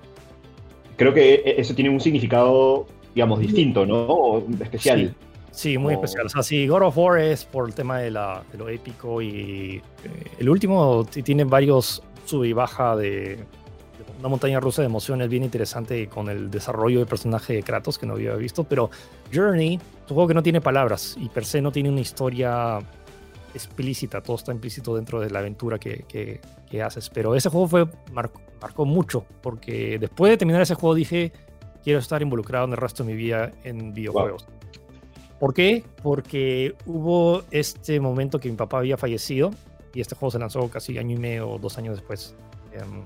[0.96, 3.96] creo que eso tiene un significado, digamos, distinto, ¿no?
[3.96, 5.14] O especial.
[5.51, 6.27] Sí, sí muy especial.
[6.27, 9.22] O sea, sí, God of War es por el tema de, la, de lo épico
[9.22, 13.44] y eh, el último tiene varios sub y baja de, de,
[14.18, 18.06] una montaña rusa de emociones bien interesante con el desarrollo del personaje de Kratos que
[18.06, 18.90] no había visto, pero
[19.32, 22.80] Journey es un juego que no tiene palabras y per se no tiene una historia
[23.56, 27.10] explícita, todo está implícito dentro de la aventura que, que, que haces.
[27.10, 31.32] Pero ese juego fue, marcó, marcó, mucho, porque después de terminar ese juego dije,
[31.82, 34.44] quiero estar involucrado en el resto de mi vida en videojuegos.
[34.44, 34.56] Wow.
[35.38, 35.84] ¿Por qué?
[36.02, 39.50] Porque hubo este momento que mi papá había fallecido
[39.96, 42.35] y este juego se lanzó casi año y medio o dos años después.
[42.80, 43.04] Um,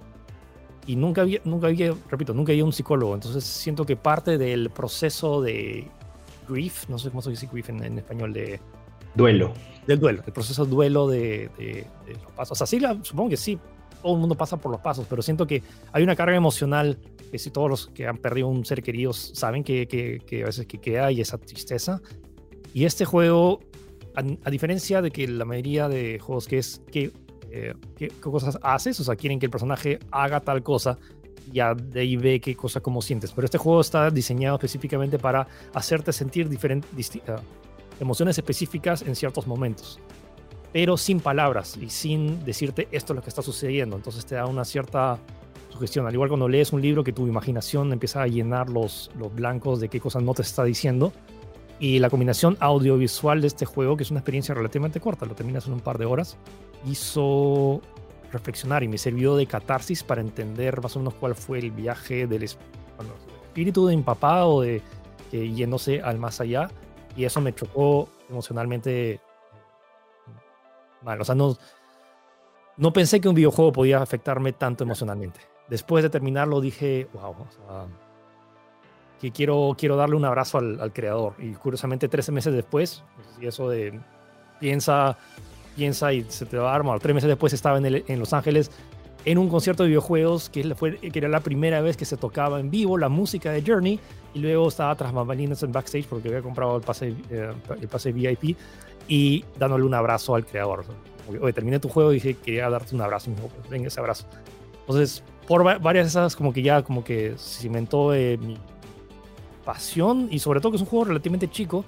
[0.86, 3.14] y nunca había, nunca había, repito, nunca había un psicólogo.
[3.14, 5.86] Entonces siento que parte del proceso de
[6.48, 8.60] grief, no sé cómo se dice grief en, en español, de...
[9.14, 9.52] Duelo
[9.86, 12.52] del duelo, el proceso de duelo de, de, de, los pasos.
[12.52, 13.58] O sea, sí, la, supongo que sí,
[14.02, 16.98] todo el mundo pasa por los pasos, pero siento que hay una carga emocional
[17.30, 20.46] que si todos los que han perdido un ser querido saben que, que, que a
[20.46, 22.00] veces que queda y esa tristeza.
[22.72, 23.60] Y este juego,
[24.14, 27.12] a, a, diferencia de que la mayoría de juegos que es que,
[27.50, 30.98] eh, qué cosas haces, o sea, quieren que el personaje haga tal cosa,
[31.52, 33.32] ya de ahí ve qué cosa como sientes.
[33.32, 37.40] Pero este juego está diseñado específicamente para hacerte sentir diferente, uh,
[38.00, 39.98] emociones específicas en ciertos momentos,
[40.72, 43.96] pero sin palabras y sin decirte esto es lo que está sucediendo.
[43.96, 45.18] Entonces te da una cierta
[45.70, 46.06] sugestión.
[46.06, 49.80] Al igual cuando lees un libro que tu imaginación empieza a llenar los, los blancos
[49.80, 51.12] de qué cosas no te está diciendo.
[51.80, 55.66] Y la combinación audiovisual de este juego, que es una experiencia relativamente corta, lo terminas
[55.66, 56.36] en un par de horas,
[56.86, 57.80] hizo
[58.30, 62.26] reflexionar y me sirvió de catarsis para entender más o menos cuál fue el viaje
[62.26, 64.82] del espíritu de empapado, de
[65.30, 66.70] que yéndose al más allá
[67.16, 69.20] y eso me chocó emocionalmente
[71.02, 71.20] mal.
[71.20, 71.56] O sea, no,
[72.76, 75.40] no pensé que un videojuego podía afectarme tanto emocionalmente.
[75.68, 77.86] Después de terminarlo dije, wow, o sea,
[79.20, 81.34] que quiero, quiero darle un abrazo al, al, creador.
[81.38, 83.04] Y curiosamente, 13 meses después,
[83.40, 84.00] y eso de
[84.60, 85.16] piensa,
[85.76, 87.00] piensa y se te va a armar.
[87.00, 88.70] Tres meses después estaba en, el, en Los Ángeles
[89.24, 92.60] en un concierto de videojuegos que, fue, que era la primera vez que se tocaba
[92.60, 94.00] en vivo la música de Journey
[94.32, 98.12] y luego estaba tras bambalinas en backstage porque había comprado el pase, eh, el pase
[98.12, 98.56] VIP
[99.08, 100.84] y dándole un abrazo al creador.
[101.40, 103.30] Oye, terminé tu juego y dije quería darte un abrazo.
[103.30, 104.26] Me dijo, pues, venga ese abrazo.
[104.80, 108.56] Entonces, por varias de esas, como que ya como que cimentó eh, mi
[109.72, 111.84] pasión y sobre todo que es un juego relativamente chico,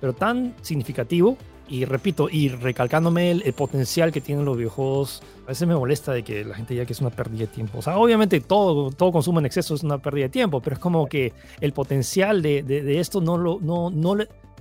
[0.00, 1.36] pero tan significativo
[1.68, 6.22] y repito, y recalcándome el, potencial que tienen los videojuegos, a veces me molesta de
[6.22, 7.78] que la gente diga que es una pérdida de tiempo.
[7.78, 10.80] O sea, obviamente todo, todo consumo en exceso es una pérdida de tiempo, pero es
[10.80, 14.16] como que el potencial de, de, esto no lo, no, no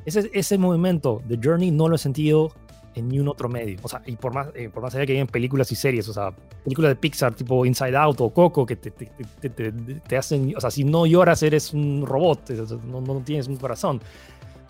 [0.05, 2.51] ese, ese movimiento de Journey no lo he sentido
[2.95, 3.77] en ni un otro medio.
[3.83, 6.07] O sea, y por más, eh, por más allá que hay en películas y series,
[6.09, 6.31] o sea,
[6.63, 9.09] películas de Pixar tipo Inside Out o Coco que te, te,
[9.49, 12.49] te, te hacen, o sea, si no lloras eres un robot,
[12.85, 14.01] no, no tienes un corazón.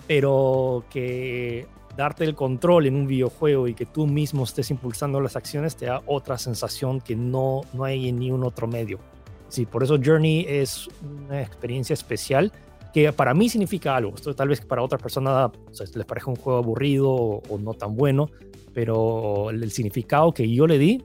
[0.07, 5.35] Pero que darte el control en un videojuego y que tú mismo estés impulsando las
[5.35, 8.99] acciones te da otra sensación que no, no hay en ni un otro medio.
[9.47, 12.51] Sí, por eso Journey es una experiencia especial
[12.95, 14.15] que para mí significa algo.
[14.15, 17.57] Esto tal vez para otras personas o sea, les parezca un juego aburrido o, o,
[17.57, 18.29] no tan bueno,
[18.73, 21.03] pero el, el significado que yo le di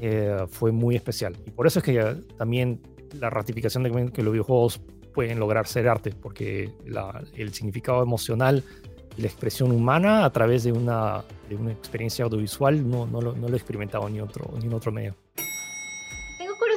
[0.00, 1.36] eh, fue muy especial.
[1.46, 2.80] Y por eso es que también
[3.12, 4.80] la ratificación de que los videojuegos
[5.14, 8.64] pueden lograr ser arte, porque la, el significado emocional
[9.18, 13.46] la expresión humana a través de una, de una experiencia audiovisual no, no, lo, no
[13.46, 15.14] lo he experimentado ni otro, ni en otro medio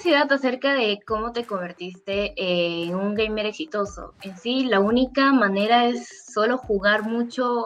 [0.01, 4.13] curiosidad acerca de cómo te convertiste en un gamer exitoso.
[4.21, 7.65] En sí, la única manera es solo jugar mucho.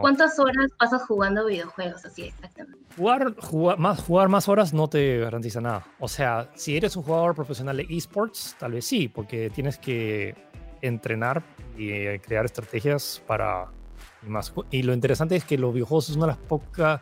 [0.00, 2.04] ¿Cuántas horas pasas jugando videojuegos?
[2.04, 2.78] Así exactamente.
[2.96, 5.86] Jugar, jugar, más, jugar más horas no te garantiza nada.
[6.00, 10.34] O sea, si eres un jugador profesional de esports, tal vez sí, porque tienes que
[10.82, 11.44] entrenar
[11.76, 13.66] y eh, crear estrategias para
[14.22, 14.52] más.
[14.70, 17.00] Y lo interesante es que los videojuegos es una de las pocas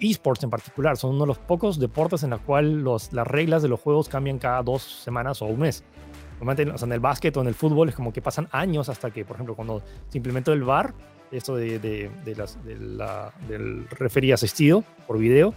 [0.00, 3.68] esports en particular son uno de los pocos deportes en los cual las reglas de
[3.68, 5.84] los juegos cambian cada dos semanas o un mes.
[6.38, 8.88] Normalmente, o sea, en el básquet o en el fútbol es como que pasan años
[8.88, 10.94] hasta que, por ejemplo, cuando se implementó el VAR,
[11.30, 12.10] esto de, de,
[13.46, 15.54] del referee asistido por video,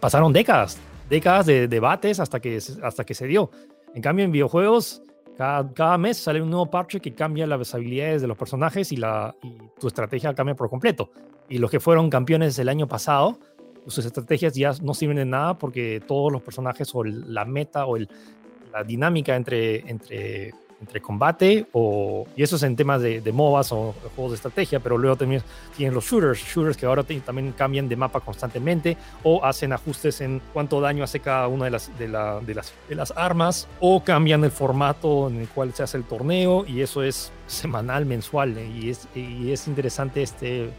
[0.00, 3.50] pasaron décadas, décadas de debates hasta que, hasta que se dio.
[3.94, 5.02] En cambio, en videojuegos,
[5.36, 8.96] cada, cada, mes sale un nuevo parche que cambia las habilidades de los personajes y,
[8.96, 11.10] la, y tu estrategia cambia por completo
[11.48, 13.38] y los que fueron campeones el año pasado,
[13.86, 17.96] sus estrategias ya no sirven de nada porque todos los personajes o la meta o
[17.98, 23.72] la dinámica entre, entre, entre combate o, y eso es en temas de, de MOBAs
[23.72, 25.42] o juegos de estrategia, pero luego también
[25.76, 30.40] tienen los shooters, shooters que ahora también cambian de mapa constantemente o hacen ajustes en
[30.52, 34.02] cuánto daño hace cada una de las, de, la, de, las, de las armas o
[34.02, 38.56] cambian el formato en el cual se hace el torneo y eso es semanal, mensual
[38.58, 40.70] y es, y es interesante este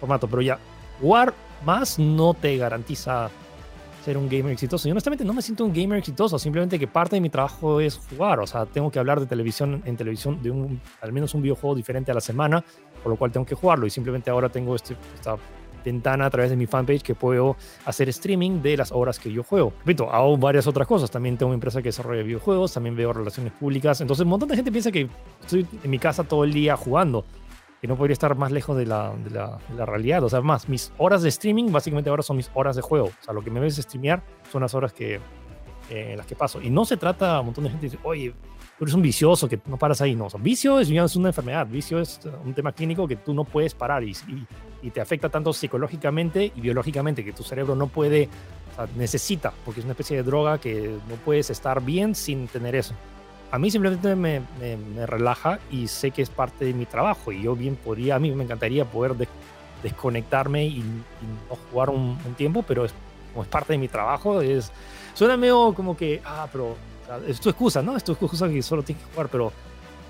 [0.00, 0.58] formato, pero ya,
[1.00, 1.34] jugar
[1.64, 3.30] más no te garantiza
[4.04, 4.88] ser un gamer exitoso.
[4.88, 8.00] Yo honestamente no me siento un gamer exitoso, simplemente que parte de mi trabajo es
[8.10, 11.42] jugar, o sea, tengo que hablar de televisión en televisión de un, al menos un
[11.42, 12.64] videojuego diferente a la semana,
[13.02, 15.36] por lo cual tengo que jugarlo y simplemente ahora tengo este, esta
[15.84, 19.42] ventana a través de mi fanpage que puedo hacer streaming de las horas que yo
[19.42, 19.72] juego.
[19.80, 21.10] Repito, hago varias otras cosas.
[21.10, 24.00] También tengo una empresa que desarrolla videojuegos, también veo relaciones públicas.
[24.00, 25.08] Entonces, un montón de gente piensa que
[25.40, 27.24] estoy en mi casa todo el día jugando
[27.80, 30.22] que no podría estar más lejos de la, de, la, de la, realidad.
[30.22, 33.06] O sea, más, mis horas de streaming básicamente ahora son mis horas de juego.
[33.06, 35.18] O sea, lo que me ves streamear son las horas que,
[35.88, 36.60] eh, las que paso.
[36.60, 38.34] Y no se trata, un montón de gente dice, oye,
[38.78, 40.14] tú eres un vicioso que no paras ahí.
[40.14, 43.32] No, o sea, vicio es, es una enfermedad, vicio es un tema clínico que tú
[43.32, 44.46] no puedes parar y, y,
[44.82, 48.28] y te afecta tanto psicológicamente y biológicamente que tu cerebro no puede,
[48.72, 52.46] o sea, necesita, porque es una especie de droga que no puedes estar bien sin
[52.46, 52.94] tener eso
[53.50, 54.42] a mí simplemente me,
[54.94, 58.18] me, relaja y sé que es parte de mi trabajo y yo bien podría, a
[58.18, 59.14] mí me encantaría poder
[59.82, 60.82] desconectarme y,
[61.48, 62.94] no jugar un, tiempo, pero es,
[63.32, 64.70] como es parte de mi trabajo, es,
[65.14, 66.76] suena medio como que, ah, pero
[67.26, 67.96] es tu excusa, ¿no?
[67.96, 69.52] Es tu excusa que solo tienes que jugar, pero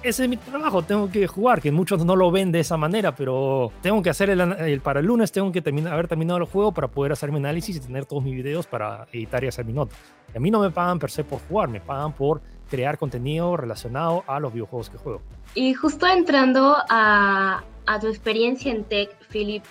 [0.03, 3.15] ese es mi trabajo, tengo que jugar, que muchos no lo ven de esa manera,
[3.15, 6.73] pero tengo que hacer el, para el lunes, tengo que terminar, haber terminado el juego
[6.73, 9.73] para poder hacer mi análisis y tener todos mis videos para editar y hacer mi
[9.73, 9.95] nota.
[10.33, 13.57] Y a mí no me pagan per se por jugar, me pagan por crear contenido
[13.57, 15.21] relacionado a los videojuegos que juego.
[15.55, 19.65] Y justo entrando a, a tu experiencia en tech, Philip,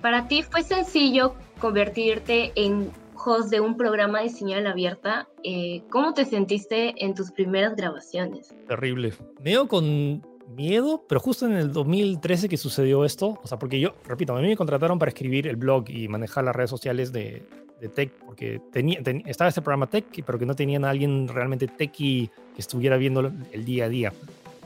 [0.00, 5.28] ¿para ti fue sencillo convertirte en host de un programa de señal abierta?
[5.42, 8.54] Eh, ¿Cómo te sentiste en tus primeras grabaciones?
[8.68, 9.12] Terrible.
[9.42, 13.94] Medio con miedo, pero justo en el 2013 que sucedió esto, o sea, porque yo,
[14.06, 17.42] repito, a mí me contrataron para escribir el blog y manejar las redes sociales de,
[17.80, 21.66] de tech, porque tenía, estaba este programa tech, pero que no tenían a alguien realmente
[21.66, 24.12] techy que estuviera viendo el día a día.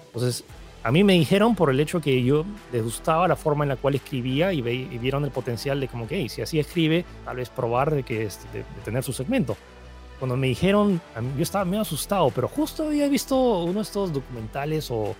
[0.06, 0.44] Entonces,
[0.82, 3.76] a mí me dijeron por el hecho que yo les gustaba la forma en la
[3.76, 7.94] cual escribía y, vieron el potencial de como que, si así escribe, tal vez probar
[7.94, 9.56] de, que, de, de tener su segmento.
[10.18, 11.00] Cuando me dijeron,
[11.36, 15.14] yo estaba medio asustado, pero justo había visto uno de estos documentales o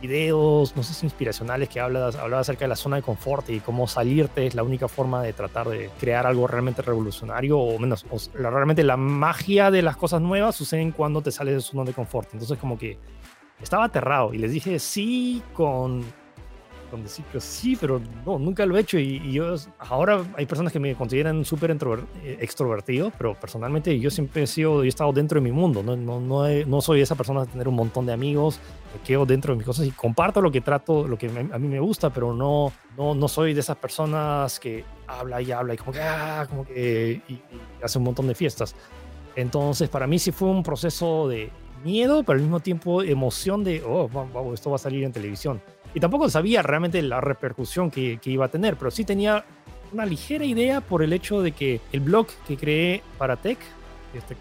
[0.00, 3.60] videos, no sé si inspiracionales, que habla, hablaba acerca de la zona de confort y
[3.60, 8.06] cómo salirte es la única forma de tratar de crear algo realmente revolucionario o menos,
[8.34, 12.30] realmente la magia de las cosas nuevas suceden cuando te sales de zona de confort.
[12.32, 12.98] Entonces como que
[13.60, 16.04] estaba aterrado y les dije sí con
[16.90, 18.98] donde sí, sí, pero no, nunca lo he hecho.
[18.98, 24.42] Y, yo, ahora hay personas que me consideran súper eh, extrovertido, pero personalmente yo siempre
[24.42, 27.14] he sido, yo he estado dentro de mi mundo, no, no, no, no, soy esa
[27.14, 28.58] persona de tener un montón de amigos,
[28.94, 31.68] me quedo dentro de mis cosas y comparto lo que trato, lo que a mí
[31.68, 35.76] me gusta, pero no, no, no soy de esas personas que habla y habla y
[35.76, 37.40] como que, ah, como que, y,
[37.82, 38.74] hace un montón de fiestas.
[39.36, 41.50] Entonces, para mí sí fue un proceso de
[41.84, 45.62] miedo, pero al mismo tiempo emoción de, oh, wow, esto va a salir en televisión.
[45.94, 49.44] Y tampoco sabía realmente la repercusión que, iba a tener, pero sí tenía
[49.92, 53.58] una ligera idea por el hecho de que el blog que creé para Tech,
[54.14, 54.36] este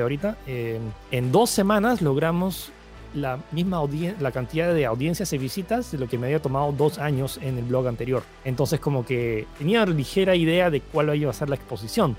[0.00, 2.72] ahorita, en dos semanas logramos
[3.14, 3.80] la misma
[4.20, 7.58] la cantidad de audiencias y visitas de lo que me había tomado dos años en
[7.58, 8.22] el blog anterior.
[8.44, 12.16] Entonces como que tenía ligera idea de cuál iba a ser la exposición.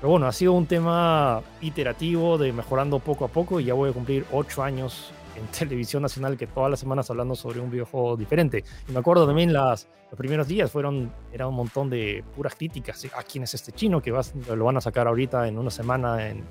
[0.00, 3.90] Pero bueno, ha sido un tema iterativo de mejorando poco a poco y ya voy
[3.90, 8.16] a cumplir ocho años en televisión nacional que todas las semanas hablando sobre un videojuego
[8.16, 8.64] diferente.
[8.88, 13.04] Y me acuerdo también las, los primeros días fueron, era un montón de puras críticas.
[13.06, 15.70] ¿A ah, quién es este chino que vas, lo van a sacar ahorita en una
[15.70, 16.44] semana en,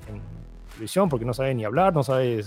[0.72, 2.42] televisión porque no sabe ni hablar, no sabe...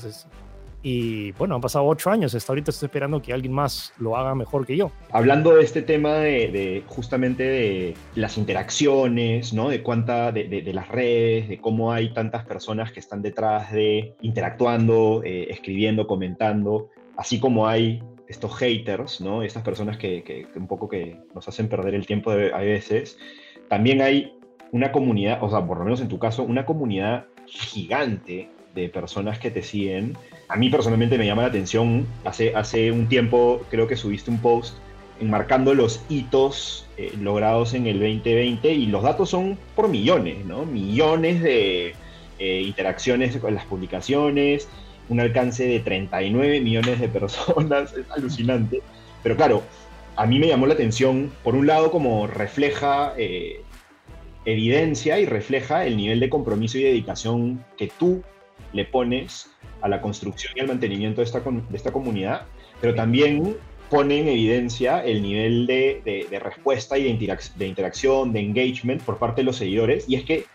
[0.88, 4.36] y bueno, han pasado ocho años, hasta ahorita estoy esperando que alguien más lo haga
[4.36, 4.92] mejor que yo.
[5.12, 9.70] Hablando de este tema de, justamente de las interacciones, ¿no?
[9.70, 14.14] De cuánta, de, de, las redes, de cómo hay tantas personas que están detrás de
[14.22, 19.42] interactuando, eh, escribiendo, comentando, así como hay estos haters, ¿no?
[19.42, 23.18] Estas personas que, un poco que nos hacen perder el tiempo a veces.
[23.70, 24.38] También hay
[24.72, 29.40] una comunidad, o sea, por lo menos en tu caso, una comunidad gigante de personas
[29.40, 30.16] que te siguen.
[30.48, 34.40] A mí personalmente me llama la atención, hace, hace un tiempo creo que subiste un
[34.40, 34.78] post
[35.20, 40.66] enmarcando los hitos eh, logrados en el 2020 y los datos son por millones, ¿no?
[40.66, 41.96] Millones de
[42.38, 44.68] eh, interacciones con las publicaciones,
[45.10, 48.82] un alcance de 39 millones de personas, es alucinante.
[49.24, 49.64] Pero claro,
[50.16, 53.62] a mí me llamó la atención, por un lado, como refleja, eh,
[54.46, 58.22] evidencia y refleja el nivel de compromiso y dedicación que tú
[58.74, 59.50] le pones
[59.82, 62.44] a la construcción y al mantenimiento de esta, de esta comunidad,
[62.82, 63.56] pero también
[63.90, 69.18] pone en evidencia el nivel de, de respuesta y de, de interacción, de engagement por
[69.18, 70.06] parte de los seguidores.
[70.10, 70.46] Y es que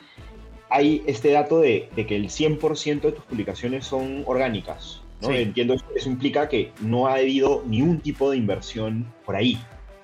[0.71, 5.03] hay este dato de, que el 100% de tus publicaciones son orgánicas.
[5.21, 5.31] ¿no?
[5.31, 9.59] Entiendo, eso implica que no ha habido ni un tipo de inversión por ahí.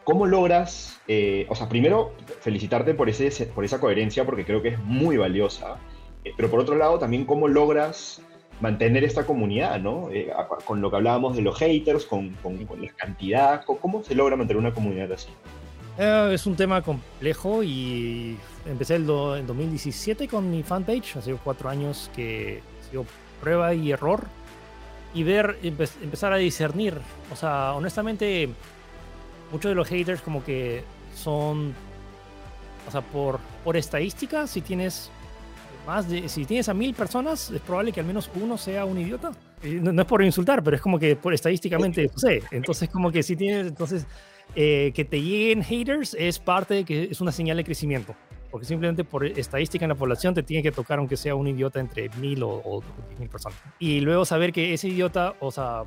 [0.04, 4.68] ¿Cómo logras, eh, o sea, primero felicitarte por, ese, por esa coherencia porque creo que
[4.68, 5.78] es muy valiosa,
[6.24, 8.20] eh, pero por otro lado también cómo logras
[8.60, 10.10] mantener esta comunidad, ¿no?
[10.10, 10.32] Eh,
[10.64, 14.36] con lo que hablábamos de los haters, con, con, con la cantidad, ¿cómo se logra
[14.36, 15.28] mantener una comunidad así?
[15.98, 18.36] Eh, es un tema complejo y
[18.66, 23.06] empecé el en 2017 con mi fanpage, hace cuatro años que ha sido
[23.40, 24.24] prueba y error
[25.14, 26.98] y ver, empezar a discernir.
[27.32, 28.48] O sea, honestamente,
[29.50, 30.84] muchos de los haters como que
[31.14, 31.74] son,
[32.86, 35.10] o sea, por, por estadística, si tienes
[35.86, 38.98] más de, si tienes a mil personas, es probable que al menos uno sea un
[38.98, 39.30] idiota.
[39.62, 42.42] No, no es por insultar, pero es como que por estadísticamente, sé.
[42.50, 44.06] Entonces, como que si tienes, entonces
[44.54, 48.14] eh, que te lleguen haters es parte de que es una señal de crecimiento.
[48.50, 51.78] Porque simplemente por estadística en la población te tiene que tocar aunque sea un idiota
[51.78, 52.82] entre mil o, o
[53.18, 53.58] mil personas.
[53.78, 55.84] Y luego saber que ese idiota, o sea,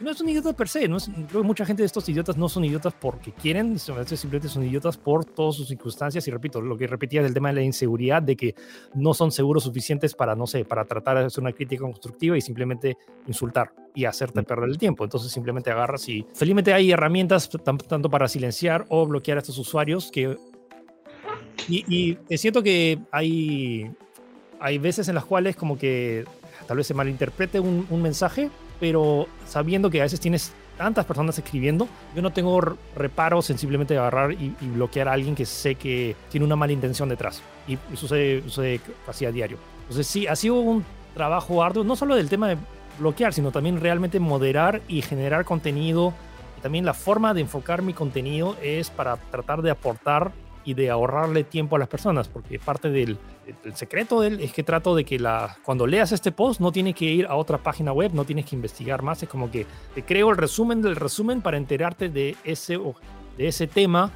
[0.00, 2.36] no es un idiota per se, no es, creo que mucha gente de estos idiotas
[2.36, 6.26] no son idiotas porque quieren, simplemente son idiotas por todas sus circunstancias.
[6.28, 8.54] Y repito, lo que repetía del tema de la inseguridad, de que
[8.94, 12.40] no son seguros suficientes para, no sé, para tratar de hacer una crítica constructiva y
[12.40, 12.96] simplemente
[13.26, 15.02] insultar y hacerte perder el tiempo.
[15.02, 20.10] Entonces simplemente agarras y felizmente hay herramientas tanto para silenciar o bloquear a estos usuarios
[20.12, 20.36] que...
[21.68, 23.90] Y, y es cierto que hay,
[24.60, 26.24] hay veces en las cuales como que
[26.68, 28.48] tal vez se malinterprete un, un mensaje
[28.80, 32.60] pero sabiendo que a veces tienes tantas personas escribiendo, yo no tengo
[32.94, 37.08] reparo sensiblemente de agarrar y, bloquear a alguien que sé que tiene una mala intención
[37.08, 37.42] detrás.
[37.66, 39.58] Y, sucede, sucede casi a diario.
[39.82, 42.56] Entonces sí, ha sido un trabajo arduo, no solo del tema de
[42.98, 46.14] bloquear, sino también realmente moderar y generar contenido.
[46.58, 50.32] Y también la forma de enfocar mi contenido es para tratar de aportar
[50.68, 53.16] y de ahorrarle tiempo a las personas, porque parte del,
[53.72, 57.06] secreto de es que trato de que la, cuando leas este post no tienes que
[57.06, 59.64] ir a otra página web, no tienes que investigar más, es como que
[59.94, 62.78] te creo el resumen del resumen para enterarte de ese,
[63.38, 64.12] de ese tema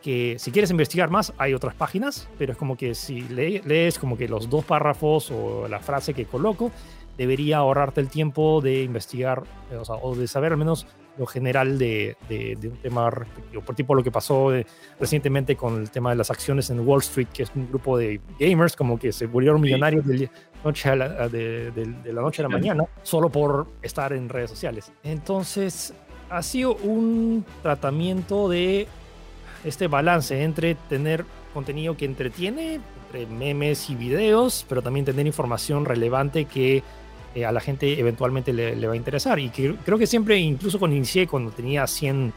[0.00, 4.16] que si quieres investigar más hay otras páginas, pero es como que si lees como
[4.16, 6.72] que los dos párrafos o la frase que coloco,
[7.18, 9.42] debería ahorrarte el tiempo de investigar
[9.78, 10.86] o, sea, o de saber al menos
[11.18, 13.62] lo general de, de, un tema respectivo.
[13.62, 14.66] Por tipo lo que pasó eh,
[14.98, 18.20] recientemente con el tema de las acciones en Wall Street, que es un grupo de
[18.38, 20.30] gamers como que se volvieron millonarios de,
[20.64, 21.72] noche la, de,
[22.04, 24.92] la noche a la mañana solo por estar en redes sociales.
[25.02, 25.94] Entonces
[26.30, 28.86] ha sido un tratamiento de
[29.64, 35.84] este balance entre tener contenido que entretiene, entre memes y videos, pero también tener información
[35.84, 36.82] relevante que
[37.34, 39.38] eh, a la gente eventualmente le, va a interesar.
[39.38, 42.32] Y creo que siempre, incluso cuando inicié, cuando tenía 100,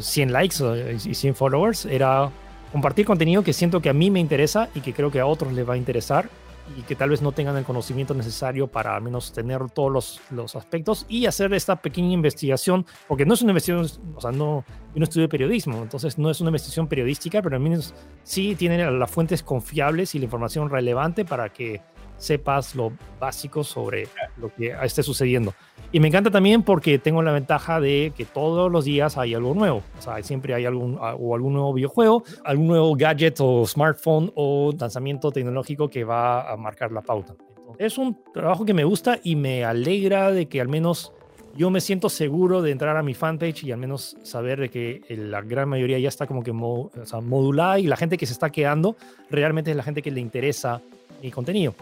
[0.00, 0.56] 100 likes
[1.04, 2.30] y 100 followers, era
[2.72, 5.52] compartir contenido que siento que a mí me interesa y que creo que a otros
[5.52, 6.28] les va a interesar
[6.76, 10.20] y que tal vez no tengan el conocimiento necesario para al menos tener todos los,
[10.30, 14.64] los, aspectos y hacer esta pequeña investigación, porque no es una investigación, o sea, no,
[14.92, 17.94] yo no estudio periodismo, entonces no es una investigación periodística, pero al menos
[18.24, 21.80] sí tiene las fuentes confiables y la información relevante para que
[22.18, 25.54] sepas lo básico sobre lo que esté sucediendo.
[25.92, 29.54] Y me encanta también porque tengo la ventaja de que todos los días hay algo
[29.54, 29.82] nuevo.
[29.98, 34.72] O sea, siempre hay algún, o algún nuevo videojuego, algún nuevo gadget o smartphone o
[34.78, 37.34] lanzamiento tecnológico que va a marcar la pauta.
[37.78, 41.12] es un trabajo que me gusta y me alegra de que al menos
[41.56, 45.02] yo me siento seguro de entrar a mi fanpage y al menos saber de que
[45.08, 48.96] la gran mayoría ya está como que modulada y la gente que se está quedando
[49.30, 50.82] realmente es la gente que le interesa
[51.22, 51.74] mi contenido.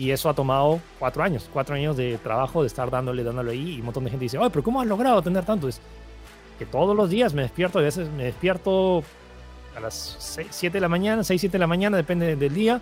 [0.00, 3.74] Y eso ha tomado cuatro años, cuatro años de trabajo, de estar dándole, dándole ahí.
[3.74, 5.68] Y un montón de gente dice, ay, pero ¿cómo has logrado tener tanto?
[5.68, 5.78] Es
[6.58, 9.02] que todos los días me despierto, a veces me despierto
[9.76, 12.80] a las 7 de la mañana, 6, 7 de la mañana, depende del día.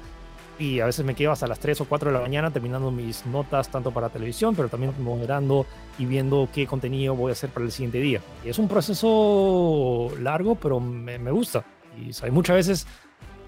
[0.61, 3.27] Y a veces me quedo hasta las 3 o 4 de la mañana terminando mis
[3.27, 5.67] notas, tanto para televisión, pero también moderando
[5.99, 8.21] y viendo qué contenido voy a hacer para el siguiente día.
[8.45, 11.65] Y es un proceso largo, pero me, me gusta.
[11.97, 12.87] Y hay muchas veces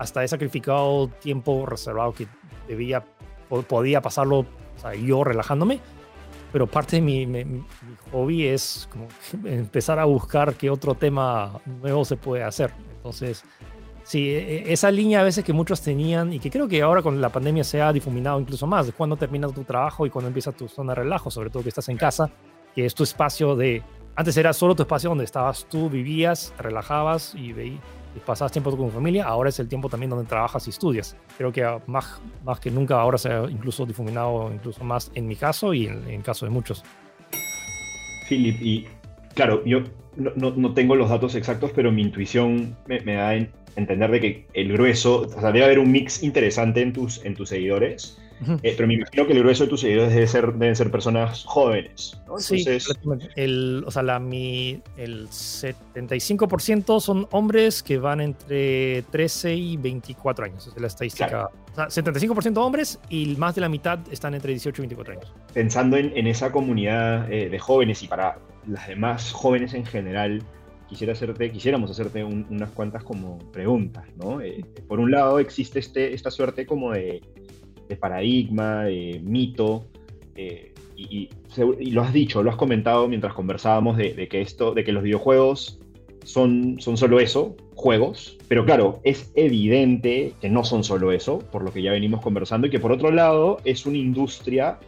[0.01, 2.27] hasta he sacrificado tiempo reservado que
[2.67, 3.05] debía,
[3.69, 4.47] podía pasarlo
[5.05, 5.81] yo relajándome.
[6.53, 7.65] Pero parte de mi, mi,
[8.11, 9.07] hobby es como
[9.49, 12.73] empezar a buscar qué otro tema nuevo se puede hacer.
[12.97, 13.45] Entonces,
[14.03, 17.03] sí, e, e, esa línea a veces que muchos tenían y que creo que ahora
[17.03, 20.27] con la pandemia se ha difuminado incluso más, de cuando termina tu trabajo y cuando
[20.27, 22.31] empieza tu zona de relajo, sobre todo que estás en casa,
[22.75, 23.83] que es tu espacio de...
[24.17, 27.53] Antes era solo tu espacio donde estabas tú, vivías, relajabas y,
[28.15, 31.17] y pasabas tiempo con tu familia, ahora es el tiempo también donde trabajas y estudias.
[31.37, 35.37] Creo que más, más que nunca ahora se ha incluso difuminado incluso más en mi
[35.37, 36.83] caso y en, el caso de muchos.
[38.29, 38.87] Philip, y
[39.35, 39.83] claro, yo
[40.17, 43.35] no, no, tengo los datos exactos, pero mi intuición me, me da a
[43.77, 47.35] entender de que el grueso, o sea, debe haber un mix interesante en tus, en
[47.35, 48.19] tus seguidores,
[48.63, 51.45] eh, pero me imagino que el grueso de tus seguidores debe ser, deben ser personas
[51.45, 52.15] jóvenes.
[52.27, 52.39] ¿no?
[52.39, 52.85] Entonces...
[52.85, 59.77] Sí, el, o sea, la, mi, el 75% son hombres que van entre 13 y
[59.77, 61.51] 24 años, es la estadística.
[61.73, 65.35] O sea, 75% hombres y más de la mitad están entre 18 y 24 años.
[65.53, 70.43] Pensando en, en esa comunidad eh, de jóvenes y para las demás jóvenes en general,
[70.91, 74.41] quisiera hacerte, quisiéramos hacerte unas cuantas como preguntas, ¿no?
[74.41, 77.23] Eh, por un lado existe este, esta suerte como de,
[77.97, 79.87] paradigma, de mito,
[80.37, 81.29] eh, y,
[81.91, 85.81] lo has dicho, lo has comentado mientras conversábamos de, que esto, de que los videojuegos
[86.25, 91.63] son, son solo eso, juegos, pero claro, es evidente que no son solo eso, por
[91.65, 94.79] lo que ya venimos conversando, y que por otro lado es una industria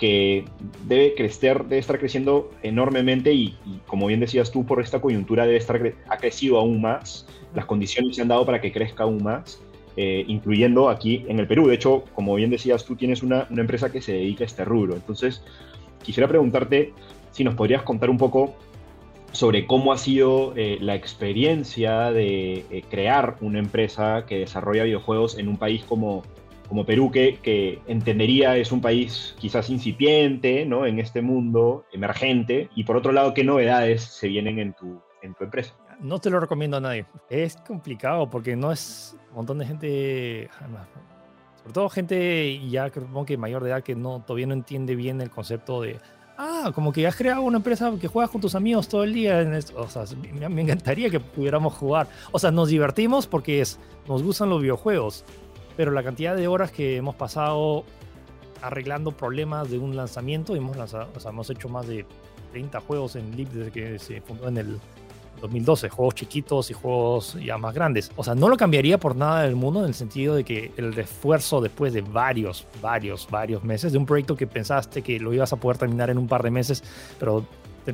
[0.00, 0.44] que
[0.86, 3.54] debe crecer, debe estar creciendo enormemente y,
[3.86, 8.16] como bien decías tú, por esta coyuntura debe estar, ha crecido aún más, las condiciones
[8.16, 9.62] se han dado para que crezca aún más,
[9.96, 11.68] eh, incluyendo aquí en el Perú.
[11.68, 14.94] De hecho, como bien decías tú, tienes una, empresa que se dedica a este rubro.
[14.94, 15.42] Entonces,
[16.02, 16.92] quisiera preguntarte
[17.32, 18.54] si nos podrías contar un poco
[19.32, 25.38] sobre cómo ha sido eh, la experiencia de eh, crear una empresa que desarrolla videojuegos
[25.38, 26.24] en un país como,
[26.68, 30.86] como Perú, que, que, entendería es un país quizás incipiente ¿no?
[30.86, 35.34] en este mundo emergente, y por otro lado, ¿qué novedades se vienen en tu, en
[35.34, 35.74] tu empresa?
[36.00, 37.06] No te lo recomiendo a nadie.
[37.28, 40.50] Es complicado porque no es un montón de gente,
[41.56, 45.20] sobre todo gente ya creo que mayor de edad que no, todavía no entiende bien
[45.20, 46.00] el concepto de,
[46.38, 49.40] ah, como que has creado una empresa que juegas con tus amigos todo el día.
[49.42, 52.08] En O sea, me, me, encantaría que pudiéramos jugar.
[52.32, 53.78] O sea, nos divertimos porque es,
[54.08, 55.24] nos gustan los videojuegos
[55.80, 57.84] pero la cantidad de horas que hemos pasado
[58.60, 62.04] arreglando problemas de un lanzamiento, hemos, lanzado, o sea, hemos hecho más de
[62.52, 64.80] 30 juegos en Leap desde que se fundó en el
[65.40, 68.10] 2012, juegos chiquitos y juegos ya más grandes.
[68.16, 70.98] O sea, no lo cambiaría por nada del mundo en el sentido de que el
[70.98, 75.52] esfuerzo después de varios, varios, varios meses de un proyecto que pensaste que lo ibas
[75.52, 76.82] a poder terminar en un par de meses,
[77.18, 77.44] pero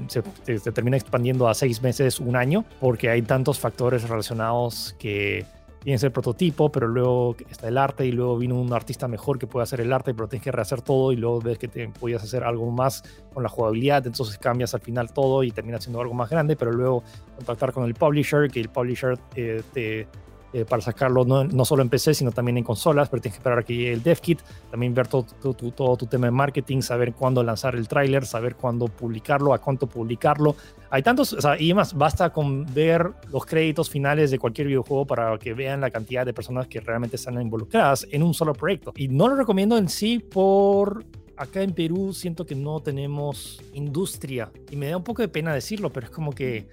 [0.08, 5.46] se, se, termina expandiendo a seis meses, un año, porque hay tantos factores relacionados que
[5.86, 9.46] tienes el prototipo, pero luego está el arte y luego vino un artista mejor que
[9.46, 12.24] puede hacer el arte, pero tienes que rehacer todo y luego ves que te podías
[12.24, 16.12] hacer algo más con la jugabilidad, entonces cambias al final todo y terminas siendo algo
[16.12, 17.04] más grande, pero luego
[17.36, 20.08] contactar con el publisher, que el publisher eh, te
[20.56, 23.40] eh, para sacarlo no, no, solo en PC, sino también en consolas, pero tienes que
[23.40, 24.40] esperar a que llegue el dev kit,
[24.70, 28.86] también ver todo, todo, tu tema de marketing, saber cuándo lanzar el tráiler, saber cuándo
[28.86, 30.56] publicarlo, a cuánto publicarlo.
[30.88, 35.06] Hay tantos, o sea, y además basta con ver los créditos finales de cualquier videojuego
[35.06, 38.94] para que vean la cantidad de personas que realmente están involucradas en un solo proyecto.
[38.96, 41.04] Y no lo recomiendo en sí por
[41.36, 45.52] acá en Perú siento que no tenemos industria y me da un poco de pena
[45.52, 46.66] decirlo, pero es como que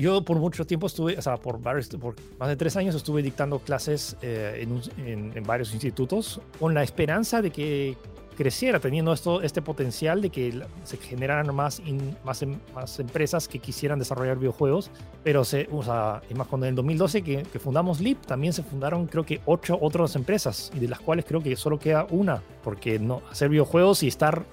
[0.00, 3.22] yo por mucho tiempo estuve, o sea, por, varios, por más de tres años estuve
[3.22, 7.96] dictando clases eh, en, en, varios institutos con la esperanza de que
[8.40, 11.82] creciera, teniendo esto, este potencial de que se generaran más,
[12.24, 14.90] más, em, más empresas que quisieran desarrollar videojuegos,
[15.22, 18.54] pero se, o sea, es más, cuando en el 2012 que, que fundamos Leap, también
[18.54, 22.06] se fundaron creo que ocho otras empresas, y de las cuales creo que solo queda
[22.08, 24.46] una, porque no, hacer videojuegos y estar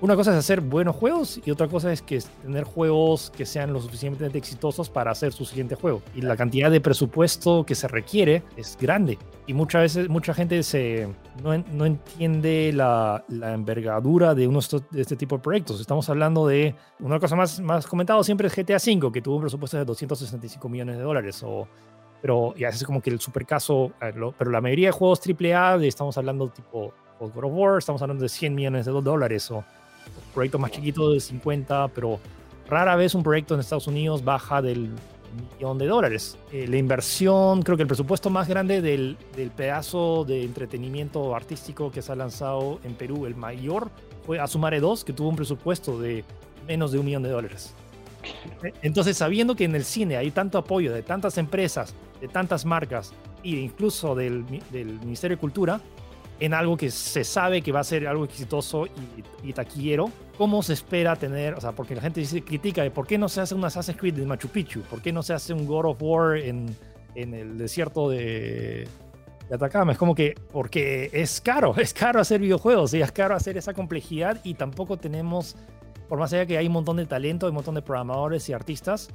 [0.00, 3.72] una cosa es hacer buenos juegos y otra cosa es que tener juegos que sean
[3.72, 6.02] lo suficientemente exitosos para hacer su siguiente juego.
[6.14, 9.18] Y la cantidad de presupuesto que se requiere es grande.
[9.48, 11.08] Y muchas veces mucha gente se,
[11.42, 15.80] no, no entiende la, la, envergadura de, uno de este tipo de proyectos.
[15.80, 19.42] Estamos hablando de una cosa más, más comentado siempre es GTA V, que tuvo un
[19.42, 21.42] presupuesto de 265 millones de dólares.
[21.44, 21.66] O,
[22.22, 23.90] pero ya es como que el super caso.
[23.98, 28.28] Pero la mayoría de juegos AAA, estamos hablando tipo God of War, estamos hablando de
[28.28, 29.50] 100 millones de dólares.
[29.50, 29.64] O,
[30.34, 32.18] proyectos más chiquitos de 50, pero
[32.68, 34.90] rara vez un proyecto en Estados Unidos baja del
[35.54, 36.38] millón de dólares.
[36.52, 41.90] Eh, la inversión, creo que el presupuesto más grande del, del, pedazo de entretenimiento artístico
[41.90, 43.90] que se ha lanzado en Perú, el mayor,
[44.24, 46.24] fue Asumare 2, que tuvo un presupuesto de
[46.66, 47.74] menos de un millón de dólares.
[48.82, 53.12] Entonces, sabiendo que en el cine hay tanto apoyo de tantas empresas, de tantas marcas
[53.44, 55.80] e incluso del, del Ministerio de Cultura,
[56.40, 60.62] en algo que se sabe que va a ser algo exitoso y, y, taquillero, ¿cómo
[60.62, 61.54] se espera tener?
[61.54, 63.98] O sea, porque la gente dice, critica de por qué no se hace un Assassin's
[63.98, 66.76] Creed en Machu Picchu, por qué no se hace un God of War en,
[67.14, 68.86] en el desierto de,
[69.48, 69.92] de, Atacama.
[69.92, 73.74] Es como que, porque es caro, es caro hacer videojuegos y es caro hacer esa
[73.74, 75.56] complejidad y tampoco tenemos,
[76.08, 78.52] por más allá que hay un montón de talento, hay un montón de programadores y
[78.52, 79.08] artistas,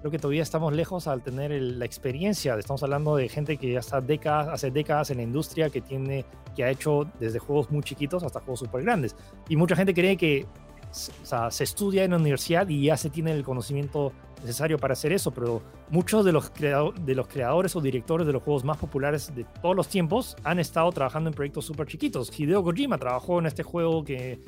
[0.00, 2.54] creo que todavía estamos lejos al tener la experiencia.
[2.56, 6.24] Estamos hablando de gente que ya está décadas, hace décadas en la industria, que, tiene,
[6.56, 9.14] que ha hecho desde juegos muy chiquitos hasta juegos súper grandes.
[9.48, 10.46] Y mucha gente cree que
[10.90, 14.94] o sea, se estudia en la universidad y ya se tiene el conocimiento necesario para
[14.94, 18.78] hacer eso, pero muchos de los, de los creadores o directores de los juegos más
[18.78, 22.32] populares de todos los tiempos han estado trabajando en proyectos súper chiquitos.
[22.36, 24.40] Hideo Kojima trabajó en este juego que...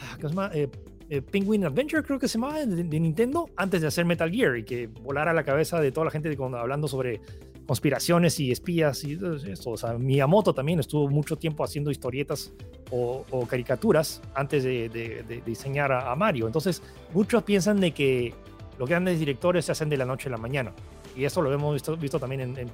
[0.00, 0.50] Ah, ¿Qué se llama?
[0.52, 0.68] Eh,
[1.10, 4.64] eh, Penguin Adventure, creo que se llamaba, de, Nintendo, antes de hacer Metal Gear y
[4.64, 7.20] que volara la cabeza de toda la gente hablando sobre
[7.66, 9.70] conspiraciones y espías y eso.
[9.70, 12.52] O sea, Miyamoto también estuvo mucho tiempo haciendo historietas
[12.90, 16.46] o, caricaturas antes de, diseñar a, Mario.
[16.46, 16.82] Entonces,
[17.12, 18.34] muchos piensan de que
[18.78, 20.72] los grandes directores se hacen de la noche a la mañana.
[21.16, 22.70] Y eso lo hemos visto, visto también en, en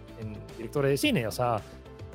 [0.56, 1.26] directores de cine.
[1.26, 1.60] O sea,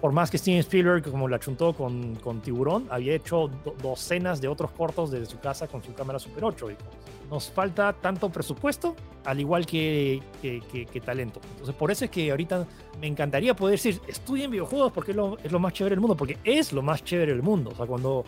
[0.02, 3.50] por más que Steven Spielberg, como la chuntó con, con Tiburón, había hecho
[3.82, 6.72] docenas de otros cortos desde su casa con su cámara Super 8.
[6.72, 6.76] Y
[7.30, 11.40] nos falta tanto presupuesto, al igual que, que, talento.
[11.52, 12.68] Entonces, por eso es que ahorita
[13.00, 15.12] me encantaría poder decir, estudien videojuegos porque
[15.44, 17.72] es lo más chévere del mundo, porque es lo más chévere del mundo.
[17.74, 18.24] O sea, cuando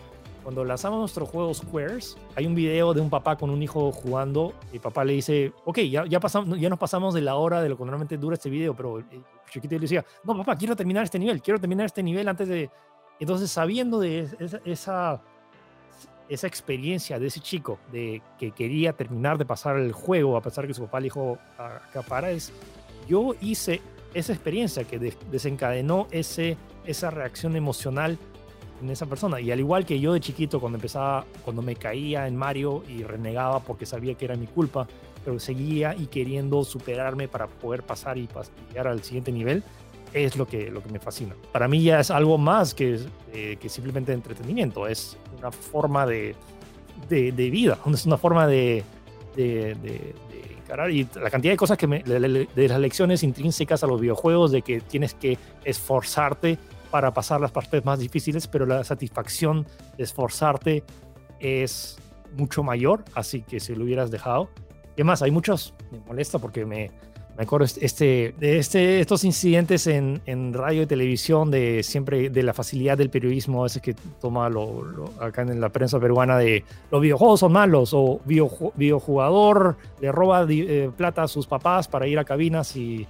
[0.48, 4.54] cuando lanzamos nuestro juego Squares, hay un video de un papá con un hijo jugando
[4.72, 7.68] y papá le dice, ok, ya, ya, pasamos, ya nos pasamos de la hora de
[7.68, 9.06] lo que normalmente dura este video, pero el
[9.50, 12.70] chiquito le decía, no, papá, quiero terminar este nivel, quiero terminar este nivel antes de...
[13.20, 14.26] Entonces, sabiendo de
[14.64, 15.20] esa,
[16.30, 20.66] esa experiencia de ese chico, de que quería terminar de pasar el juego, a pesar
[20.66, 22.54] que su papá le dijo, acapara, es,
[23.06, 23.82] yo hice
[24.14, 24.98] esa experiencia que
[25.30, 28.16] desencadenó ese, esa reacción emocional
[28.82, 29.40] en esa persona.
[29.40, 33.02] Y al igual que yo de chiquito, cuando empezaba, cuando me caía en Mario y
[33.02, 34.86] renegaba porque sabía que era mi culpa,
[35.24, 38.28] pero seguía y queriendo superarme para poder pasar y,
[38.70, 39.62] llegar al siguiente nivel,
[40.12, 41.34] es lo que, lo que me fascina.
[41.52, 42.98] Para mí ya es algo más que,
[43.32, 46.34] eh, que simplemente entretenimiento, es una forma de,
[47.08, 48.84] de, vida, es una forma de,
[49.36, 50.14] de, de,
[50.90, 54.62] y la cantidad de cosas que me, de las lecciones intrínsecas a los videojuegos, de
[54.62, 56.58] que tienes que esforzarte
[56.90, 59.66] para pasar las partes más difíciles, pero la satisfacción
[59.96, 60.84] de esforzarte
[61.40, 61.98] es
[62.36, 64.50] mucho mayor, así que si lo hubieras dejado.
[64.96, 66.90] Y además, hay muchos, me molesta porque me,
[67.38, 72.42] me acuerdo este, de este, estos incidentes en, en, radio y televisión de siempre de
[72.42, 74.84] la facilidad del periodismo, veces que toma lo,
[75.20, 80.90] acá en la prensa peruana de los videojuegos son malos o videojugador le roba eh,
[80.96, 83.06] plata a sus papás para ir a cabinas y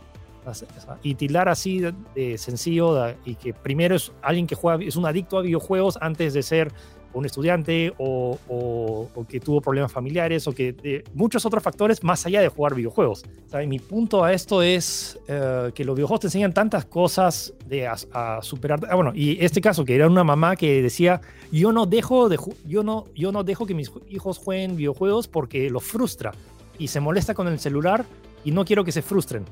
[1.02, 1.80] y tildar así
[2.14, 6.34] de, sencillo y que primero es alguien que juega, es un adicto a videojuegos antes
[6.34, 6.72] de ser
[7.12, 12.48] un estudiante o, que tuvo problemas familiares o que muchos otros factores más allá de
[12.48, 13.24] jugar videojuegos.
[13.66, 18.40] mi punto a esto es eh, que los videojuegos te enseñan tantas cosas de a,
[18.42, 18.80] superar.
[18.88, 21.20] Ah, bueno, y este caso que era una mamá que decía,
[21.50, 25.70] yo no dejo de yo no yo no dejo que mis hijos jueguen videojuegos porque
[25.70, 26.32] los frustra
[26.78, 28.04] y se molesta con el celular
[28.44, 29.44] y no quiero que se frustren.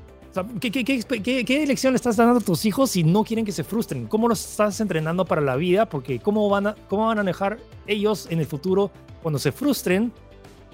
[0.60, 3.52] ¿Qué, qué, qué, qué, elección le estás dando a tus hijos si no quieren que
[3.52, 4.06] se frustren?
[4.06, 5.88] ¿Cómo los estás entrenando para la vida?
[5.88, 8.90] Porque ¿cómo van a, cómo van a manejar ellos en el futuro
[9.22, 10.12] cuando se frustren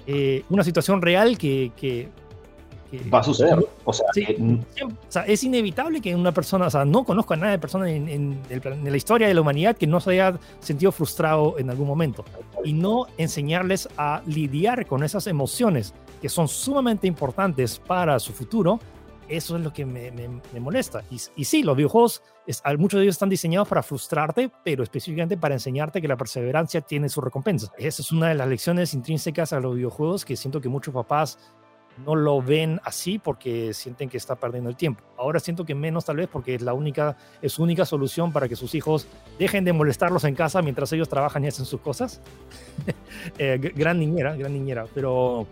[0.05, 2.09] eh, una situación real que, que,
[3.13, 3.57] va a suceder.
[3.85, 7.89] O sea, es inevitable que una persona, o sea, no conozco a nadie de persona
[7.89, 11.87] en, en, la historia de la humanidad que no se haya sentido frustrado en algún
[11.87, 12.23] momento.
[12.63, 18.79] Y no enseñarles a lidiar con esas emociones que son sumamente importantes para su futuro
[19.27, 21.03] Eso es lo que me, me, molesta.
[21.09, 25.37] Y, y, sí, los videojuegos, es, muchos de ellos están diseñados para frustrarte, pero específicamente
[25.37, 27.71] para enseñarte que la perseverancia tiene su recompensa.
[27.77, 31.37] Esa es una de las lecciones intrínsecas a los videojuegos que siento que muchos papás
[32.05, 35.03] no lo ven así porque sienten que está perdiendo el tiempo.
[35.17, 38.47] Ahora siento que menos tal vez porque es la única es su única solución para
[38.49, 39.07] que sus hijos
[39.37, 42.21] dejen de molestarlos en casa mientras ellos trabajan y hacen sus cosas.
[43.37, 45.47] Eh, gran niñera, gran niñera, pero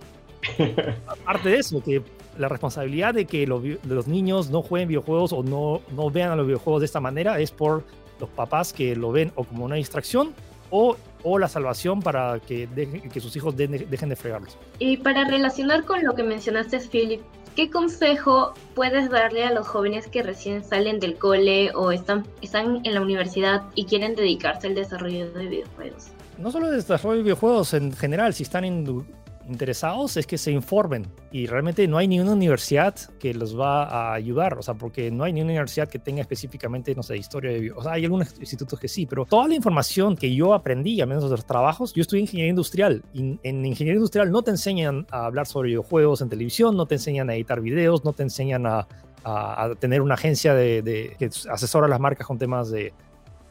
[1.07, 2.03] aparte de eso, que
[2.41, 6.35] la responsabilidad de que los, los, niños no jueguen videojuegos o no, no vean a
[6.35, 7.83] los videojuegos de esta manera es por
[8.19, 10.33] los papás que lo ven o como una distracción
[10.69, 12.67] o o la salvación para que,
[13.11, 14.57] que sus hijos dejen de fregarlos.
[14.79, 17.21] Y para relacionar con lo que mencionaste, Philip,
[17.55, 22.81] ¿qué consejo puedes darle a los jóvenes que recién salen del cole o están, están
[22.83, 26.07] en la universidad y quieren dedicarse al desarrollo de videojuegos?
[26.37, 29.05] No solo el desarrollo de videojuegos en general, si están en
[29.51, 31.07] interesados es que se informen.
[31.31, 35.11] Y realmente no hay ni una universidad que los va a ayudar, o sea, porque
[35.11, 38.05] no hay ni una universidad que tenga específicamente, no sé, historia de o sea, hay
[38.05, 41.45] algunos institutos que sí, pero toda la información que yo aprendí, al menos de los
[41.45, 43.03] trabajos, yo estudié ingeniería industrial.
[43.13, 46.95] Y en ingeniería industrial no te enseñan a hablar sobre videojuegos en televisión, no te
[46.95, 48.87] enseñan a editar videos, no te enseñan a,
[49.79, 52.91] tener una agencia de, de, que asesora a las marcas con temas de,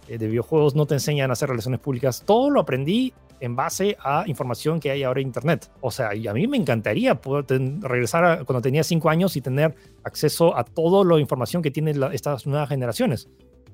[0.09, 4.25] de videojuegos, no te enseñan a hacer relaciones públicas, todo lo aprendí en base a
[4.27, 5.71] información que hay ahora en Internet.
[5.81, 9.41] O sea, y a mí me encantaría poder regresar a cuando tenía cinco años y
[9.41, 9.75] tener
[10.05, 13.29] acceso a toda la información que tienen estas nuevas generaciones.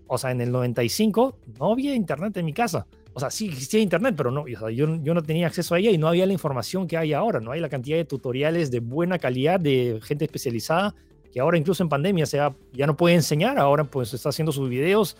[0.06, 2.86] O sea, en el 95 no había Internet en mi casa.
[3.12, 5.98] O sea, sí existía Internet, pero no, yo, yo no tenía acceso a ella y
[5.98, 7.40] no había la información que hay ahora.
[7.40, 10.94] No hay la cantidad de tutoriales de buena calidad de gente especializada
[11.32, 12.40] que ahora incluso en pandemia se
[12.72, 13.58] ya no puede enseñar.
[13.58, 15.16] Ahora pues está haciendo sus videos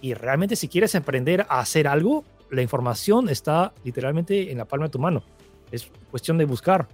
[0.00, 4.86] y realmente si quieres emprender a hacer algo, la información está literalmente en la palma
[4.86, 5.22] de tu mano.
[5.70, 6.86] Es cuestión de buscar.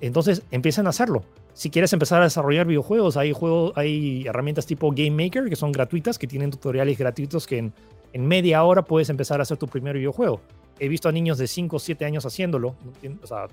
[0.00, 1.22] Entonces empiezan a hacerlo.
[1.52, 5.70] Si quieres empezar a desarrollar videojuegos, hay, juegos, hay herramientas tipo Game Maker que son
[5.70, 7.72] gratuitas, que tienen tutoriales gratuitos que en,
[8.12, 10.40] en media hora puedes empezar a hacer tu primer videojuego.
[10.80, 12.74] He visto a niños de 5 o 7 años haciéndolo.
[13.22, 13.46] O sea,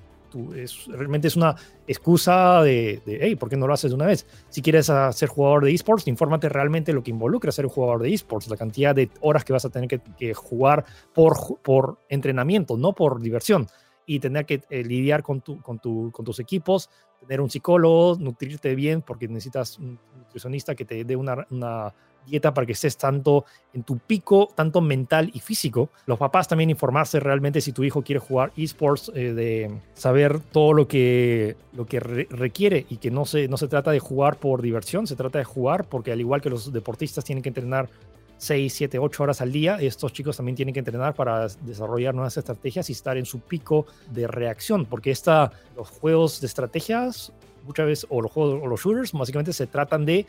[0.55, 1.55] es, realmente es una
[1.87, 4.25] excusa de, de, hey, ¿por qué no lo haces de una vez?
[4.49, 8.13] Si quieres ser jugador de esports, infórmate realmente lo que involucra ser un jugador de
[8.13, 12.93] esports, la cantidad de horas que vas a tener que, jugar por, por entrenamiento, no
[12.93, 13.67] por diversión
[14.05, 18.17] y tener que eh, lidiar con, tu, con, tu, con tus equipos, tener un psicólogo,
[18.19, 21.93] nutrirte bien porque necesitas un nutricionista que te dé una, una
[22.25, 25.89] dieta para que estés tanto en tu pico, tanto mental y físico.
[26.05, 30.73] Los papás también informarse realmente si tu hijo quiere jugar esports, eh, de saber todo
[30.73, 34.61] lo que, lo que requiere y que no se, no se trata de jugar por
[34.61, 37.89] diversión, se trata de jugar porque al igual que los deportistas tienen que entrenar
[38.37, 42.35] 6, 7, 8 horas al día, estos chicos también tienen que entrenar para desarrollar nuevas
[42.37, 47.31] estrategias y estar en su pico de reacción, porque esta, los juegos de estrategias
[47.63, 50.25] muchas veces, o los juegos o los shooters, básicamente se tratan de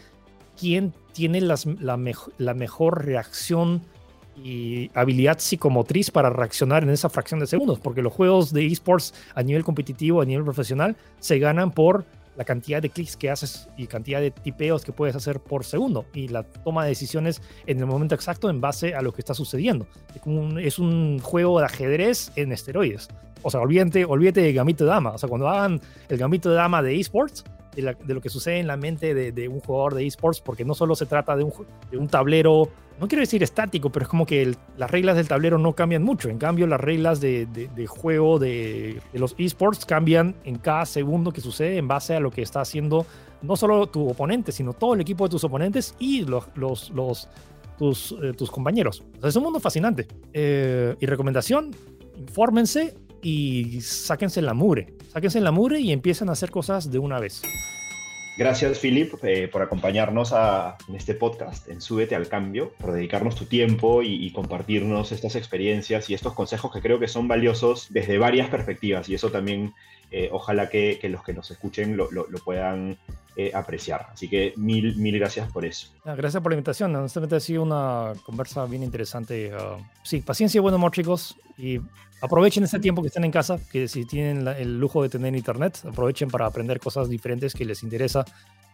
[0.63, 1.57] quién tiene la,
[2.39, 3.83] la mejor reacción
[4.37, 9.13] y habilidad psicomotriz para reaccionar en esa fracción de segundos, porque los juegos de esports
[9.35, 12.05] a nivel competitivo, a nivel profesional, se ganan por
[12.37, 16.07] la cantidad de clics que haces y cantidad de tipeos que puedes hacer por segundo
[16.15, 19.35] y la toma de decisiones en el momento exacto en base a lo que está
[19.35, 19.89] sucediendo.
[20.15, 23.09] Es un, es un juego de ajedrez en esteroides.
[23.43, 25.11] O sea, olvídate, olvídate de Gambito de Dama.
[25.11, 27.45] O sea, cuando hagan el Gambito de Dama de esports,
[27.75, 30.95] de, lo que sucede en la mente de, un jugador de esports, porque no solo
[30.95, 32.69] se trata de un, tablero,
[33.01, 36.29] no quiero decir estático, pero es como que las reglas del tablero no cambian mucho.
[36.29, 37.47] En cambio, las reglas de,
[37.89, 42.43] juego de, los esports cambian en cada segundo que sucede en base a lo que
[42.43, 43.07] está haciendo
[43.41, 47.29] no solo tu oponente, sino todo el equipo de tus oponentes y los, los,
[47.77, 49.03] tus, eh, compañeros.
[49.23, 50.07] es un mundo fascinante.
[50.33, 51.73] Eh, y recomendación,
[52.17, 54.95] infórmense y sáquense la mure.
[55.13, 57.43] Sáquense la mure y empiecen a hacer cosas de una vez.
[58.39, 60.33] Gracias, Philip, eh, por acompañarnos
[60.89, 66.09] en este podcast, en Súbete al Cambio, por dedicarnos tu tiempo y, compartirnos estas experiencias
[66.09, 69.07] y estos consejos que creo que son valiosos desde varias perspectivas.
[69.11, 69.75] Y eso también,
[70.11, 72.09] eh, ojalá que, los que nos escuchen lo,
[72.43, 72.97] puedan
[73.37, 74.09] eh, apreciar.
[74.13, 75.89] Así que mil, mil gracias por eso.
[76.05, 76.95] Gracias por la invitación.
[76.95, 79.53] Honestamente ha sido una conversa bien interesante.
[79.55, 81.37] Uh, sí, paciencia y buen humor, chicos.
[81.57, 81.81] Y
[82.21, 85.79] aprovechen ese tiempo que estén en casa, que si tienen el lujo de tener internet,
[85.87, 88.25] aprovechen para aprender cosas diferentes que les interesa,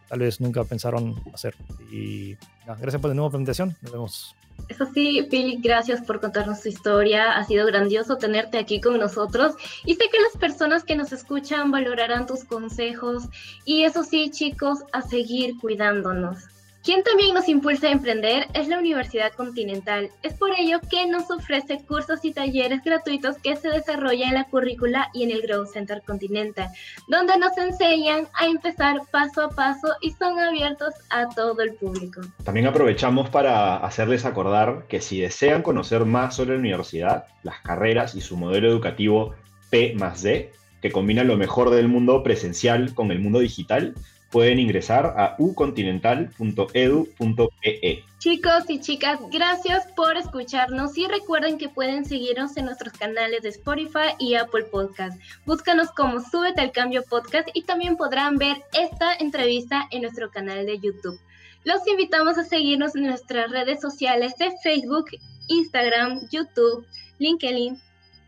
[0.09, 1.55] tal vez nunca pensaron hacer.
[1.91, 2.37] Y
[2.67, 4.38] gracias por la nueva presentación, nos vemos.
[4.69, 7.33] Eso sí, Philip, gracias por contarnos tu historia.
[7.33, 9.55] Ha sido grandioso tenerte aquí con nosotros.
[9.85, 13.25] Y sé que las personas que nos escuchan valorarán tus consejos.
[13.65, 16.58] Y eso sí, chicos, a seguir cuidándonos.
[16.85, 20.11] Quien también nos impulsa a emprender es la Universidad Continental.
[20.22, 24.45] Es por ello que nos ofrece cursos y talleres gratuitos que se desarrollan en la
[24.45, 26.68] currícula y en el Growth Center Continental,
[27.09, 32.20] donde nos enseñan a empezar paso a paso y son abiertos a todo el público.
[32.45, 38.14] También aprovechamos para hacerles acordar que si desean conocer más sobre la universidad, las carreras
[38.14, 39.35] y su modelo educativo
[39.70, 43.95] P más D, que combina lo mejor del mundo presencial con el mundo digital,
[44.31, 48.05] pueden ingresar a ucontinental.edu.pe.
[48.18, 53.51] Chicos y chicas, gracias por escucharnos y recuerden que pueden seguirnos en nuestros canales de
[53.51, 55.20] Spotify y Apple Podcast.
[55.47, 60.66] Búscanos como Súbete al Cambio Podcast y también podrán ver esta entrevista en nuestro canal
[60.66, 61.18] de YouTube.
[61.64, 65.07] Los invitamos a seguirnos en nuestras redes sociales de Facebook,
[65.47, 66.87] Instagram, YouTube,
[67.18, 67.81] LinkedIn,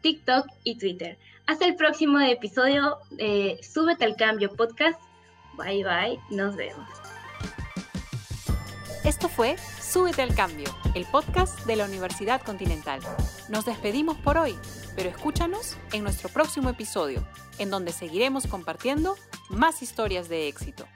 [0.03, 1.19] TikTok y Twitter.
[1.47, 5.01] Hasta el próximo episodio de Súbete al Cambio Podcast.
[5.65, 6.89] Bye bye, nos vemos.
[9.05, 13.01] Esto fue Súbete al Cambio, el podcast de la Universidad Continental.
[13.49, 14.57] Nos despedimos por hoy,
[14.97, 17.27] pero escúchanos en nuestro próximo episodio,
[17.59, 19.17] en donde seguiremos compartiendo
[19.51, 20.87] más historias de éxito.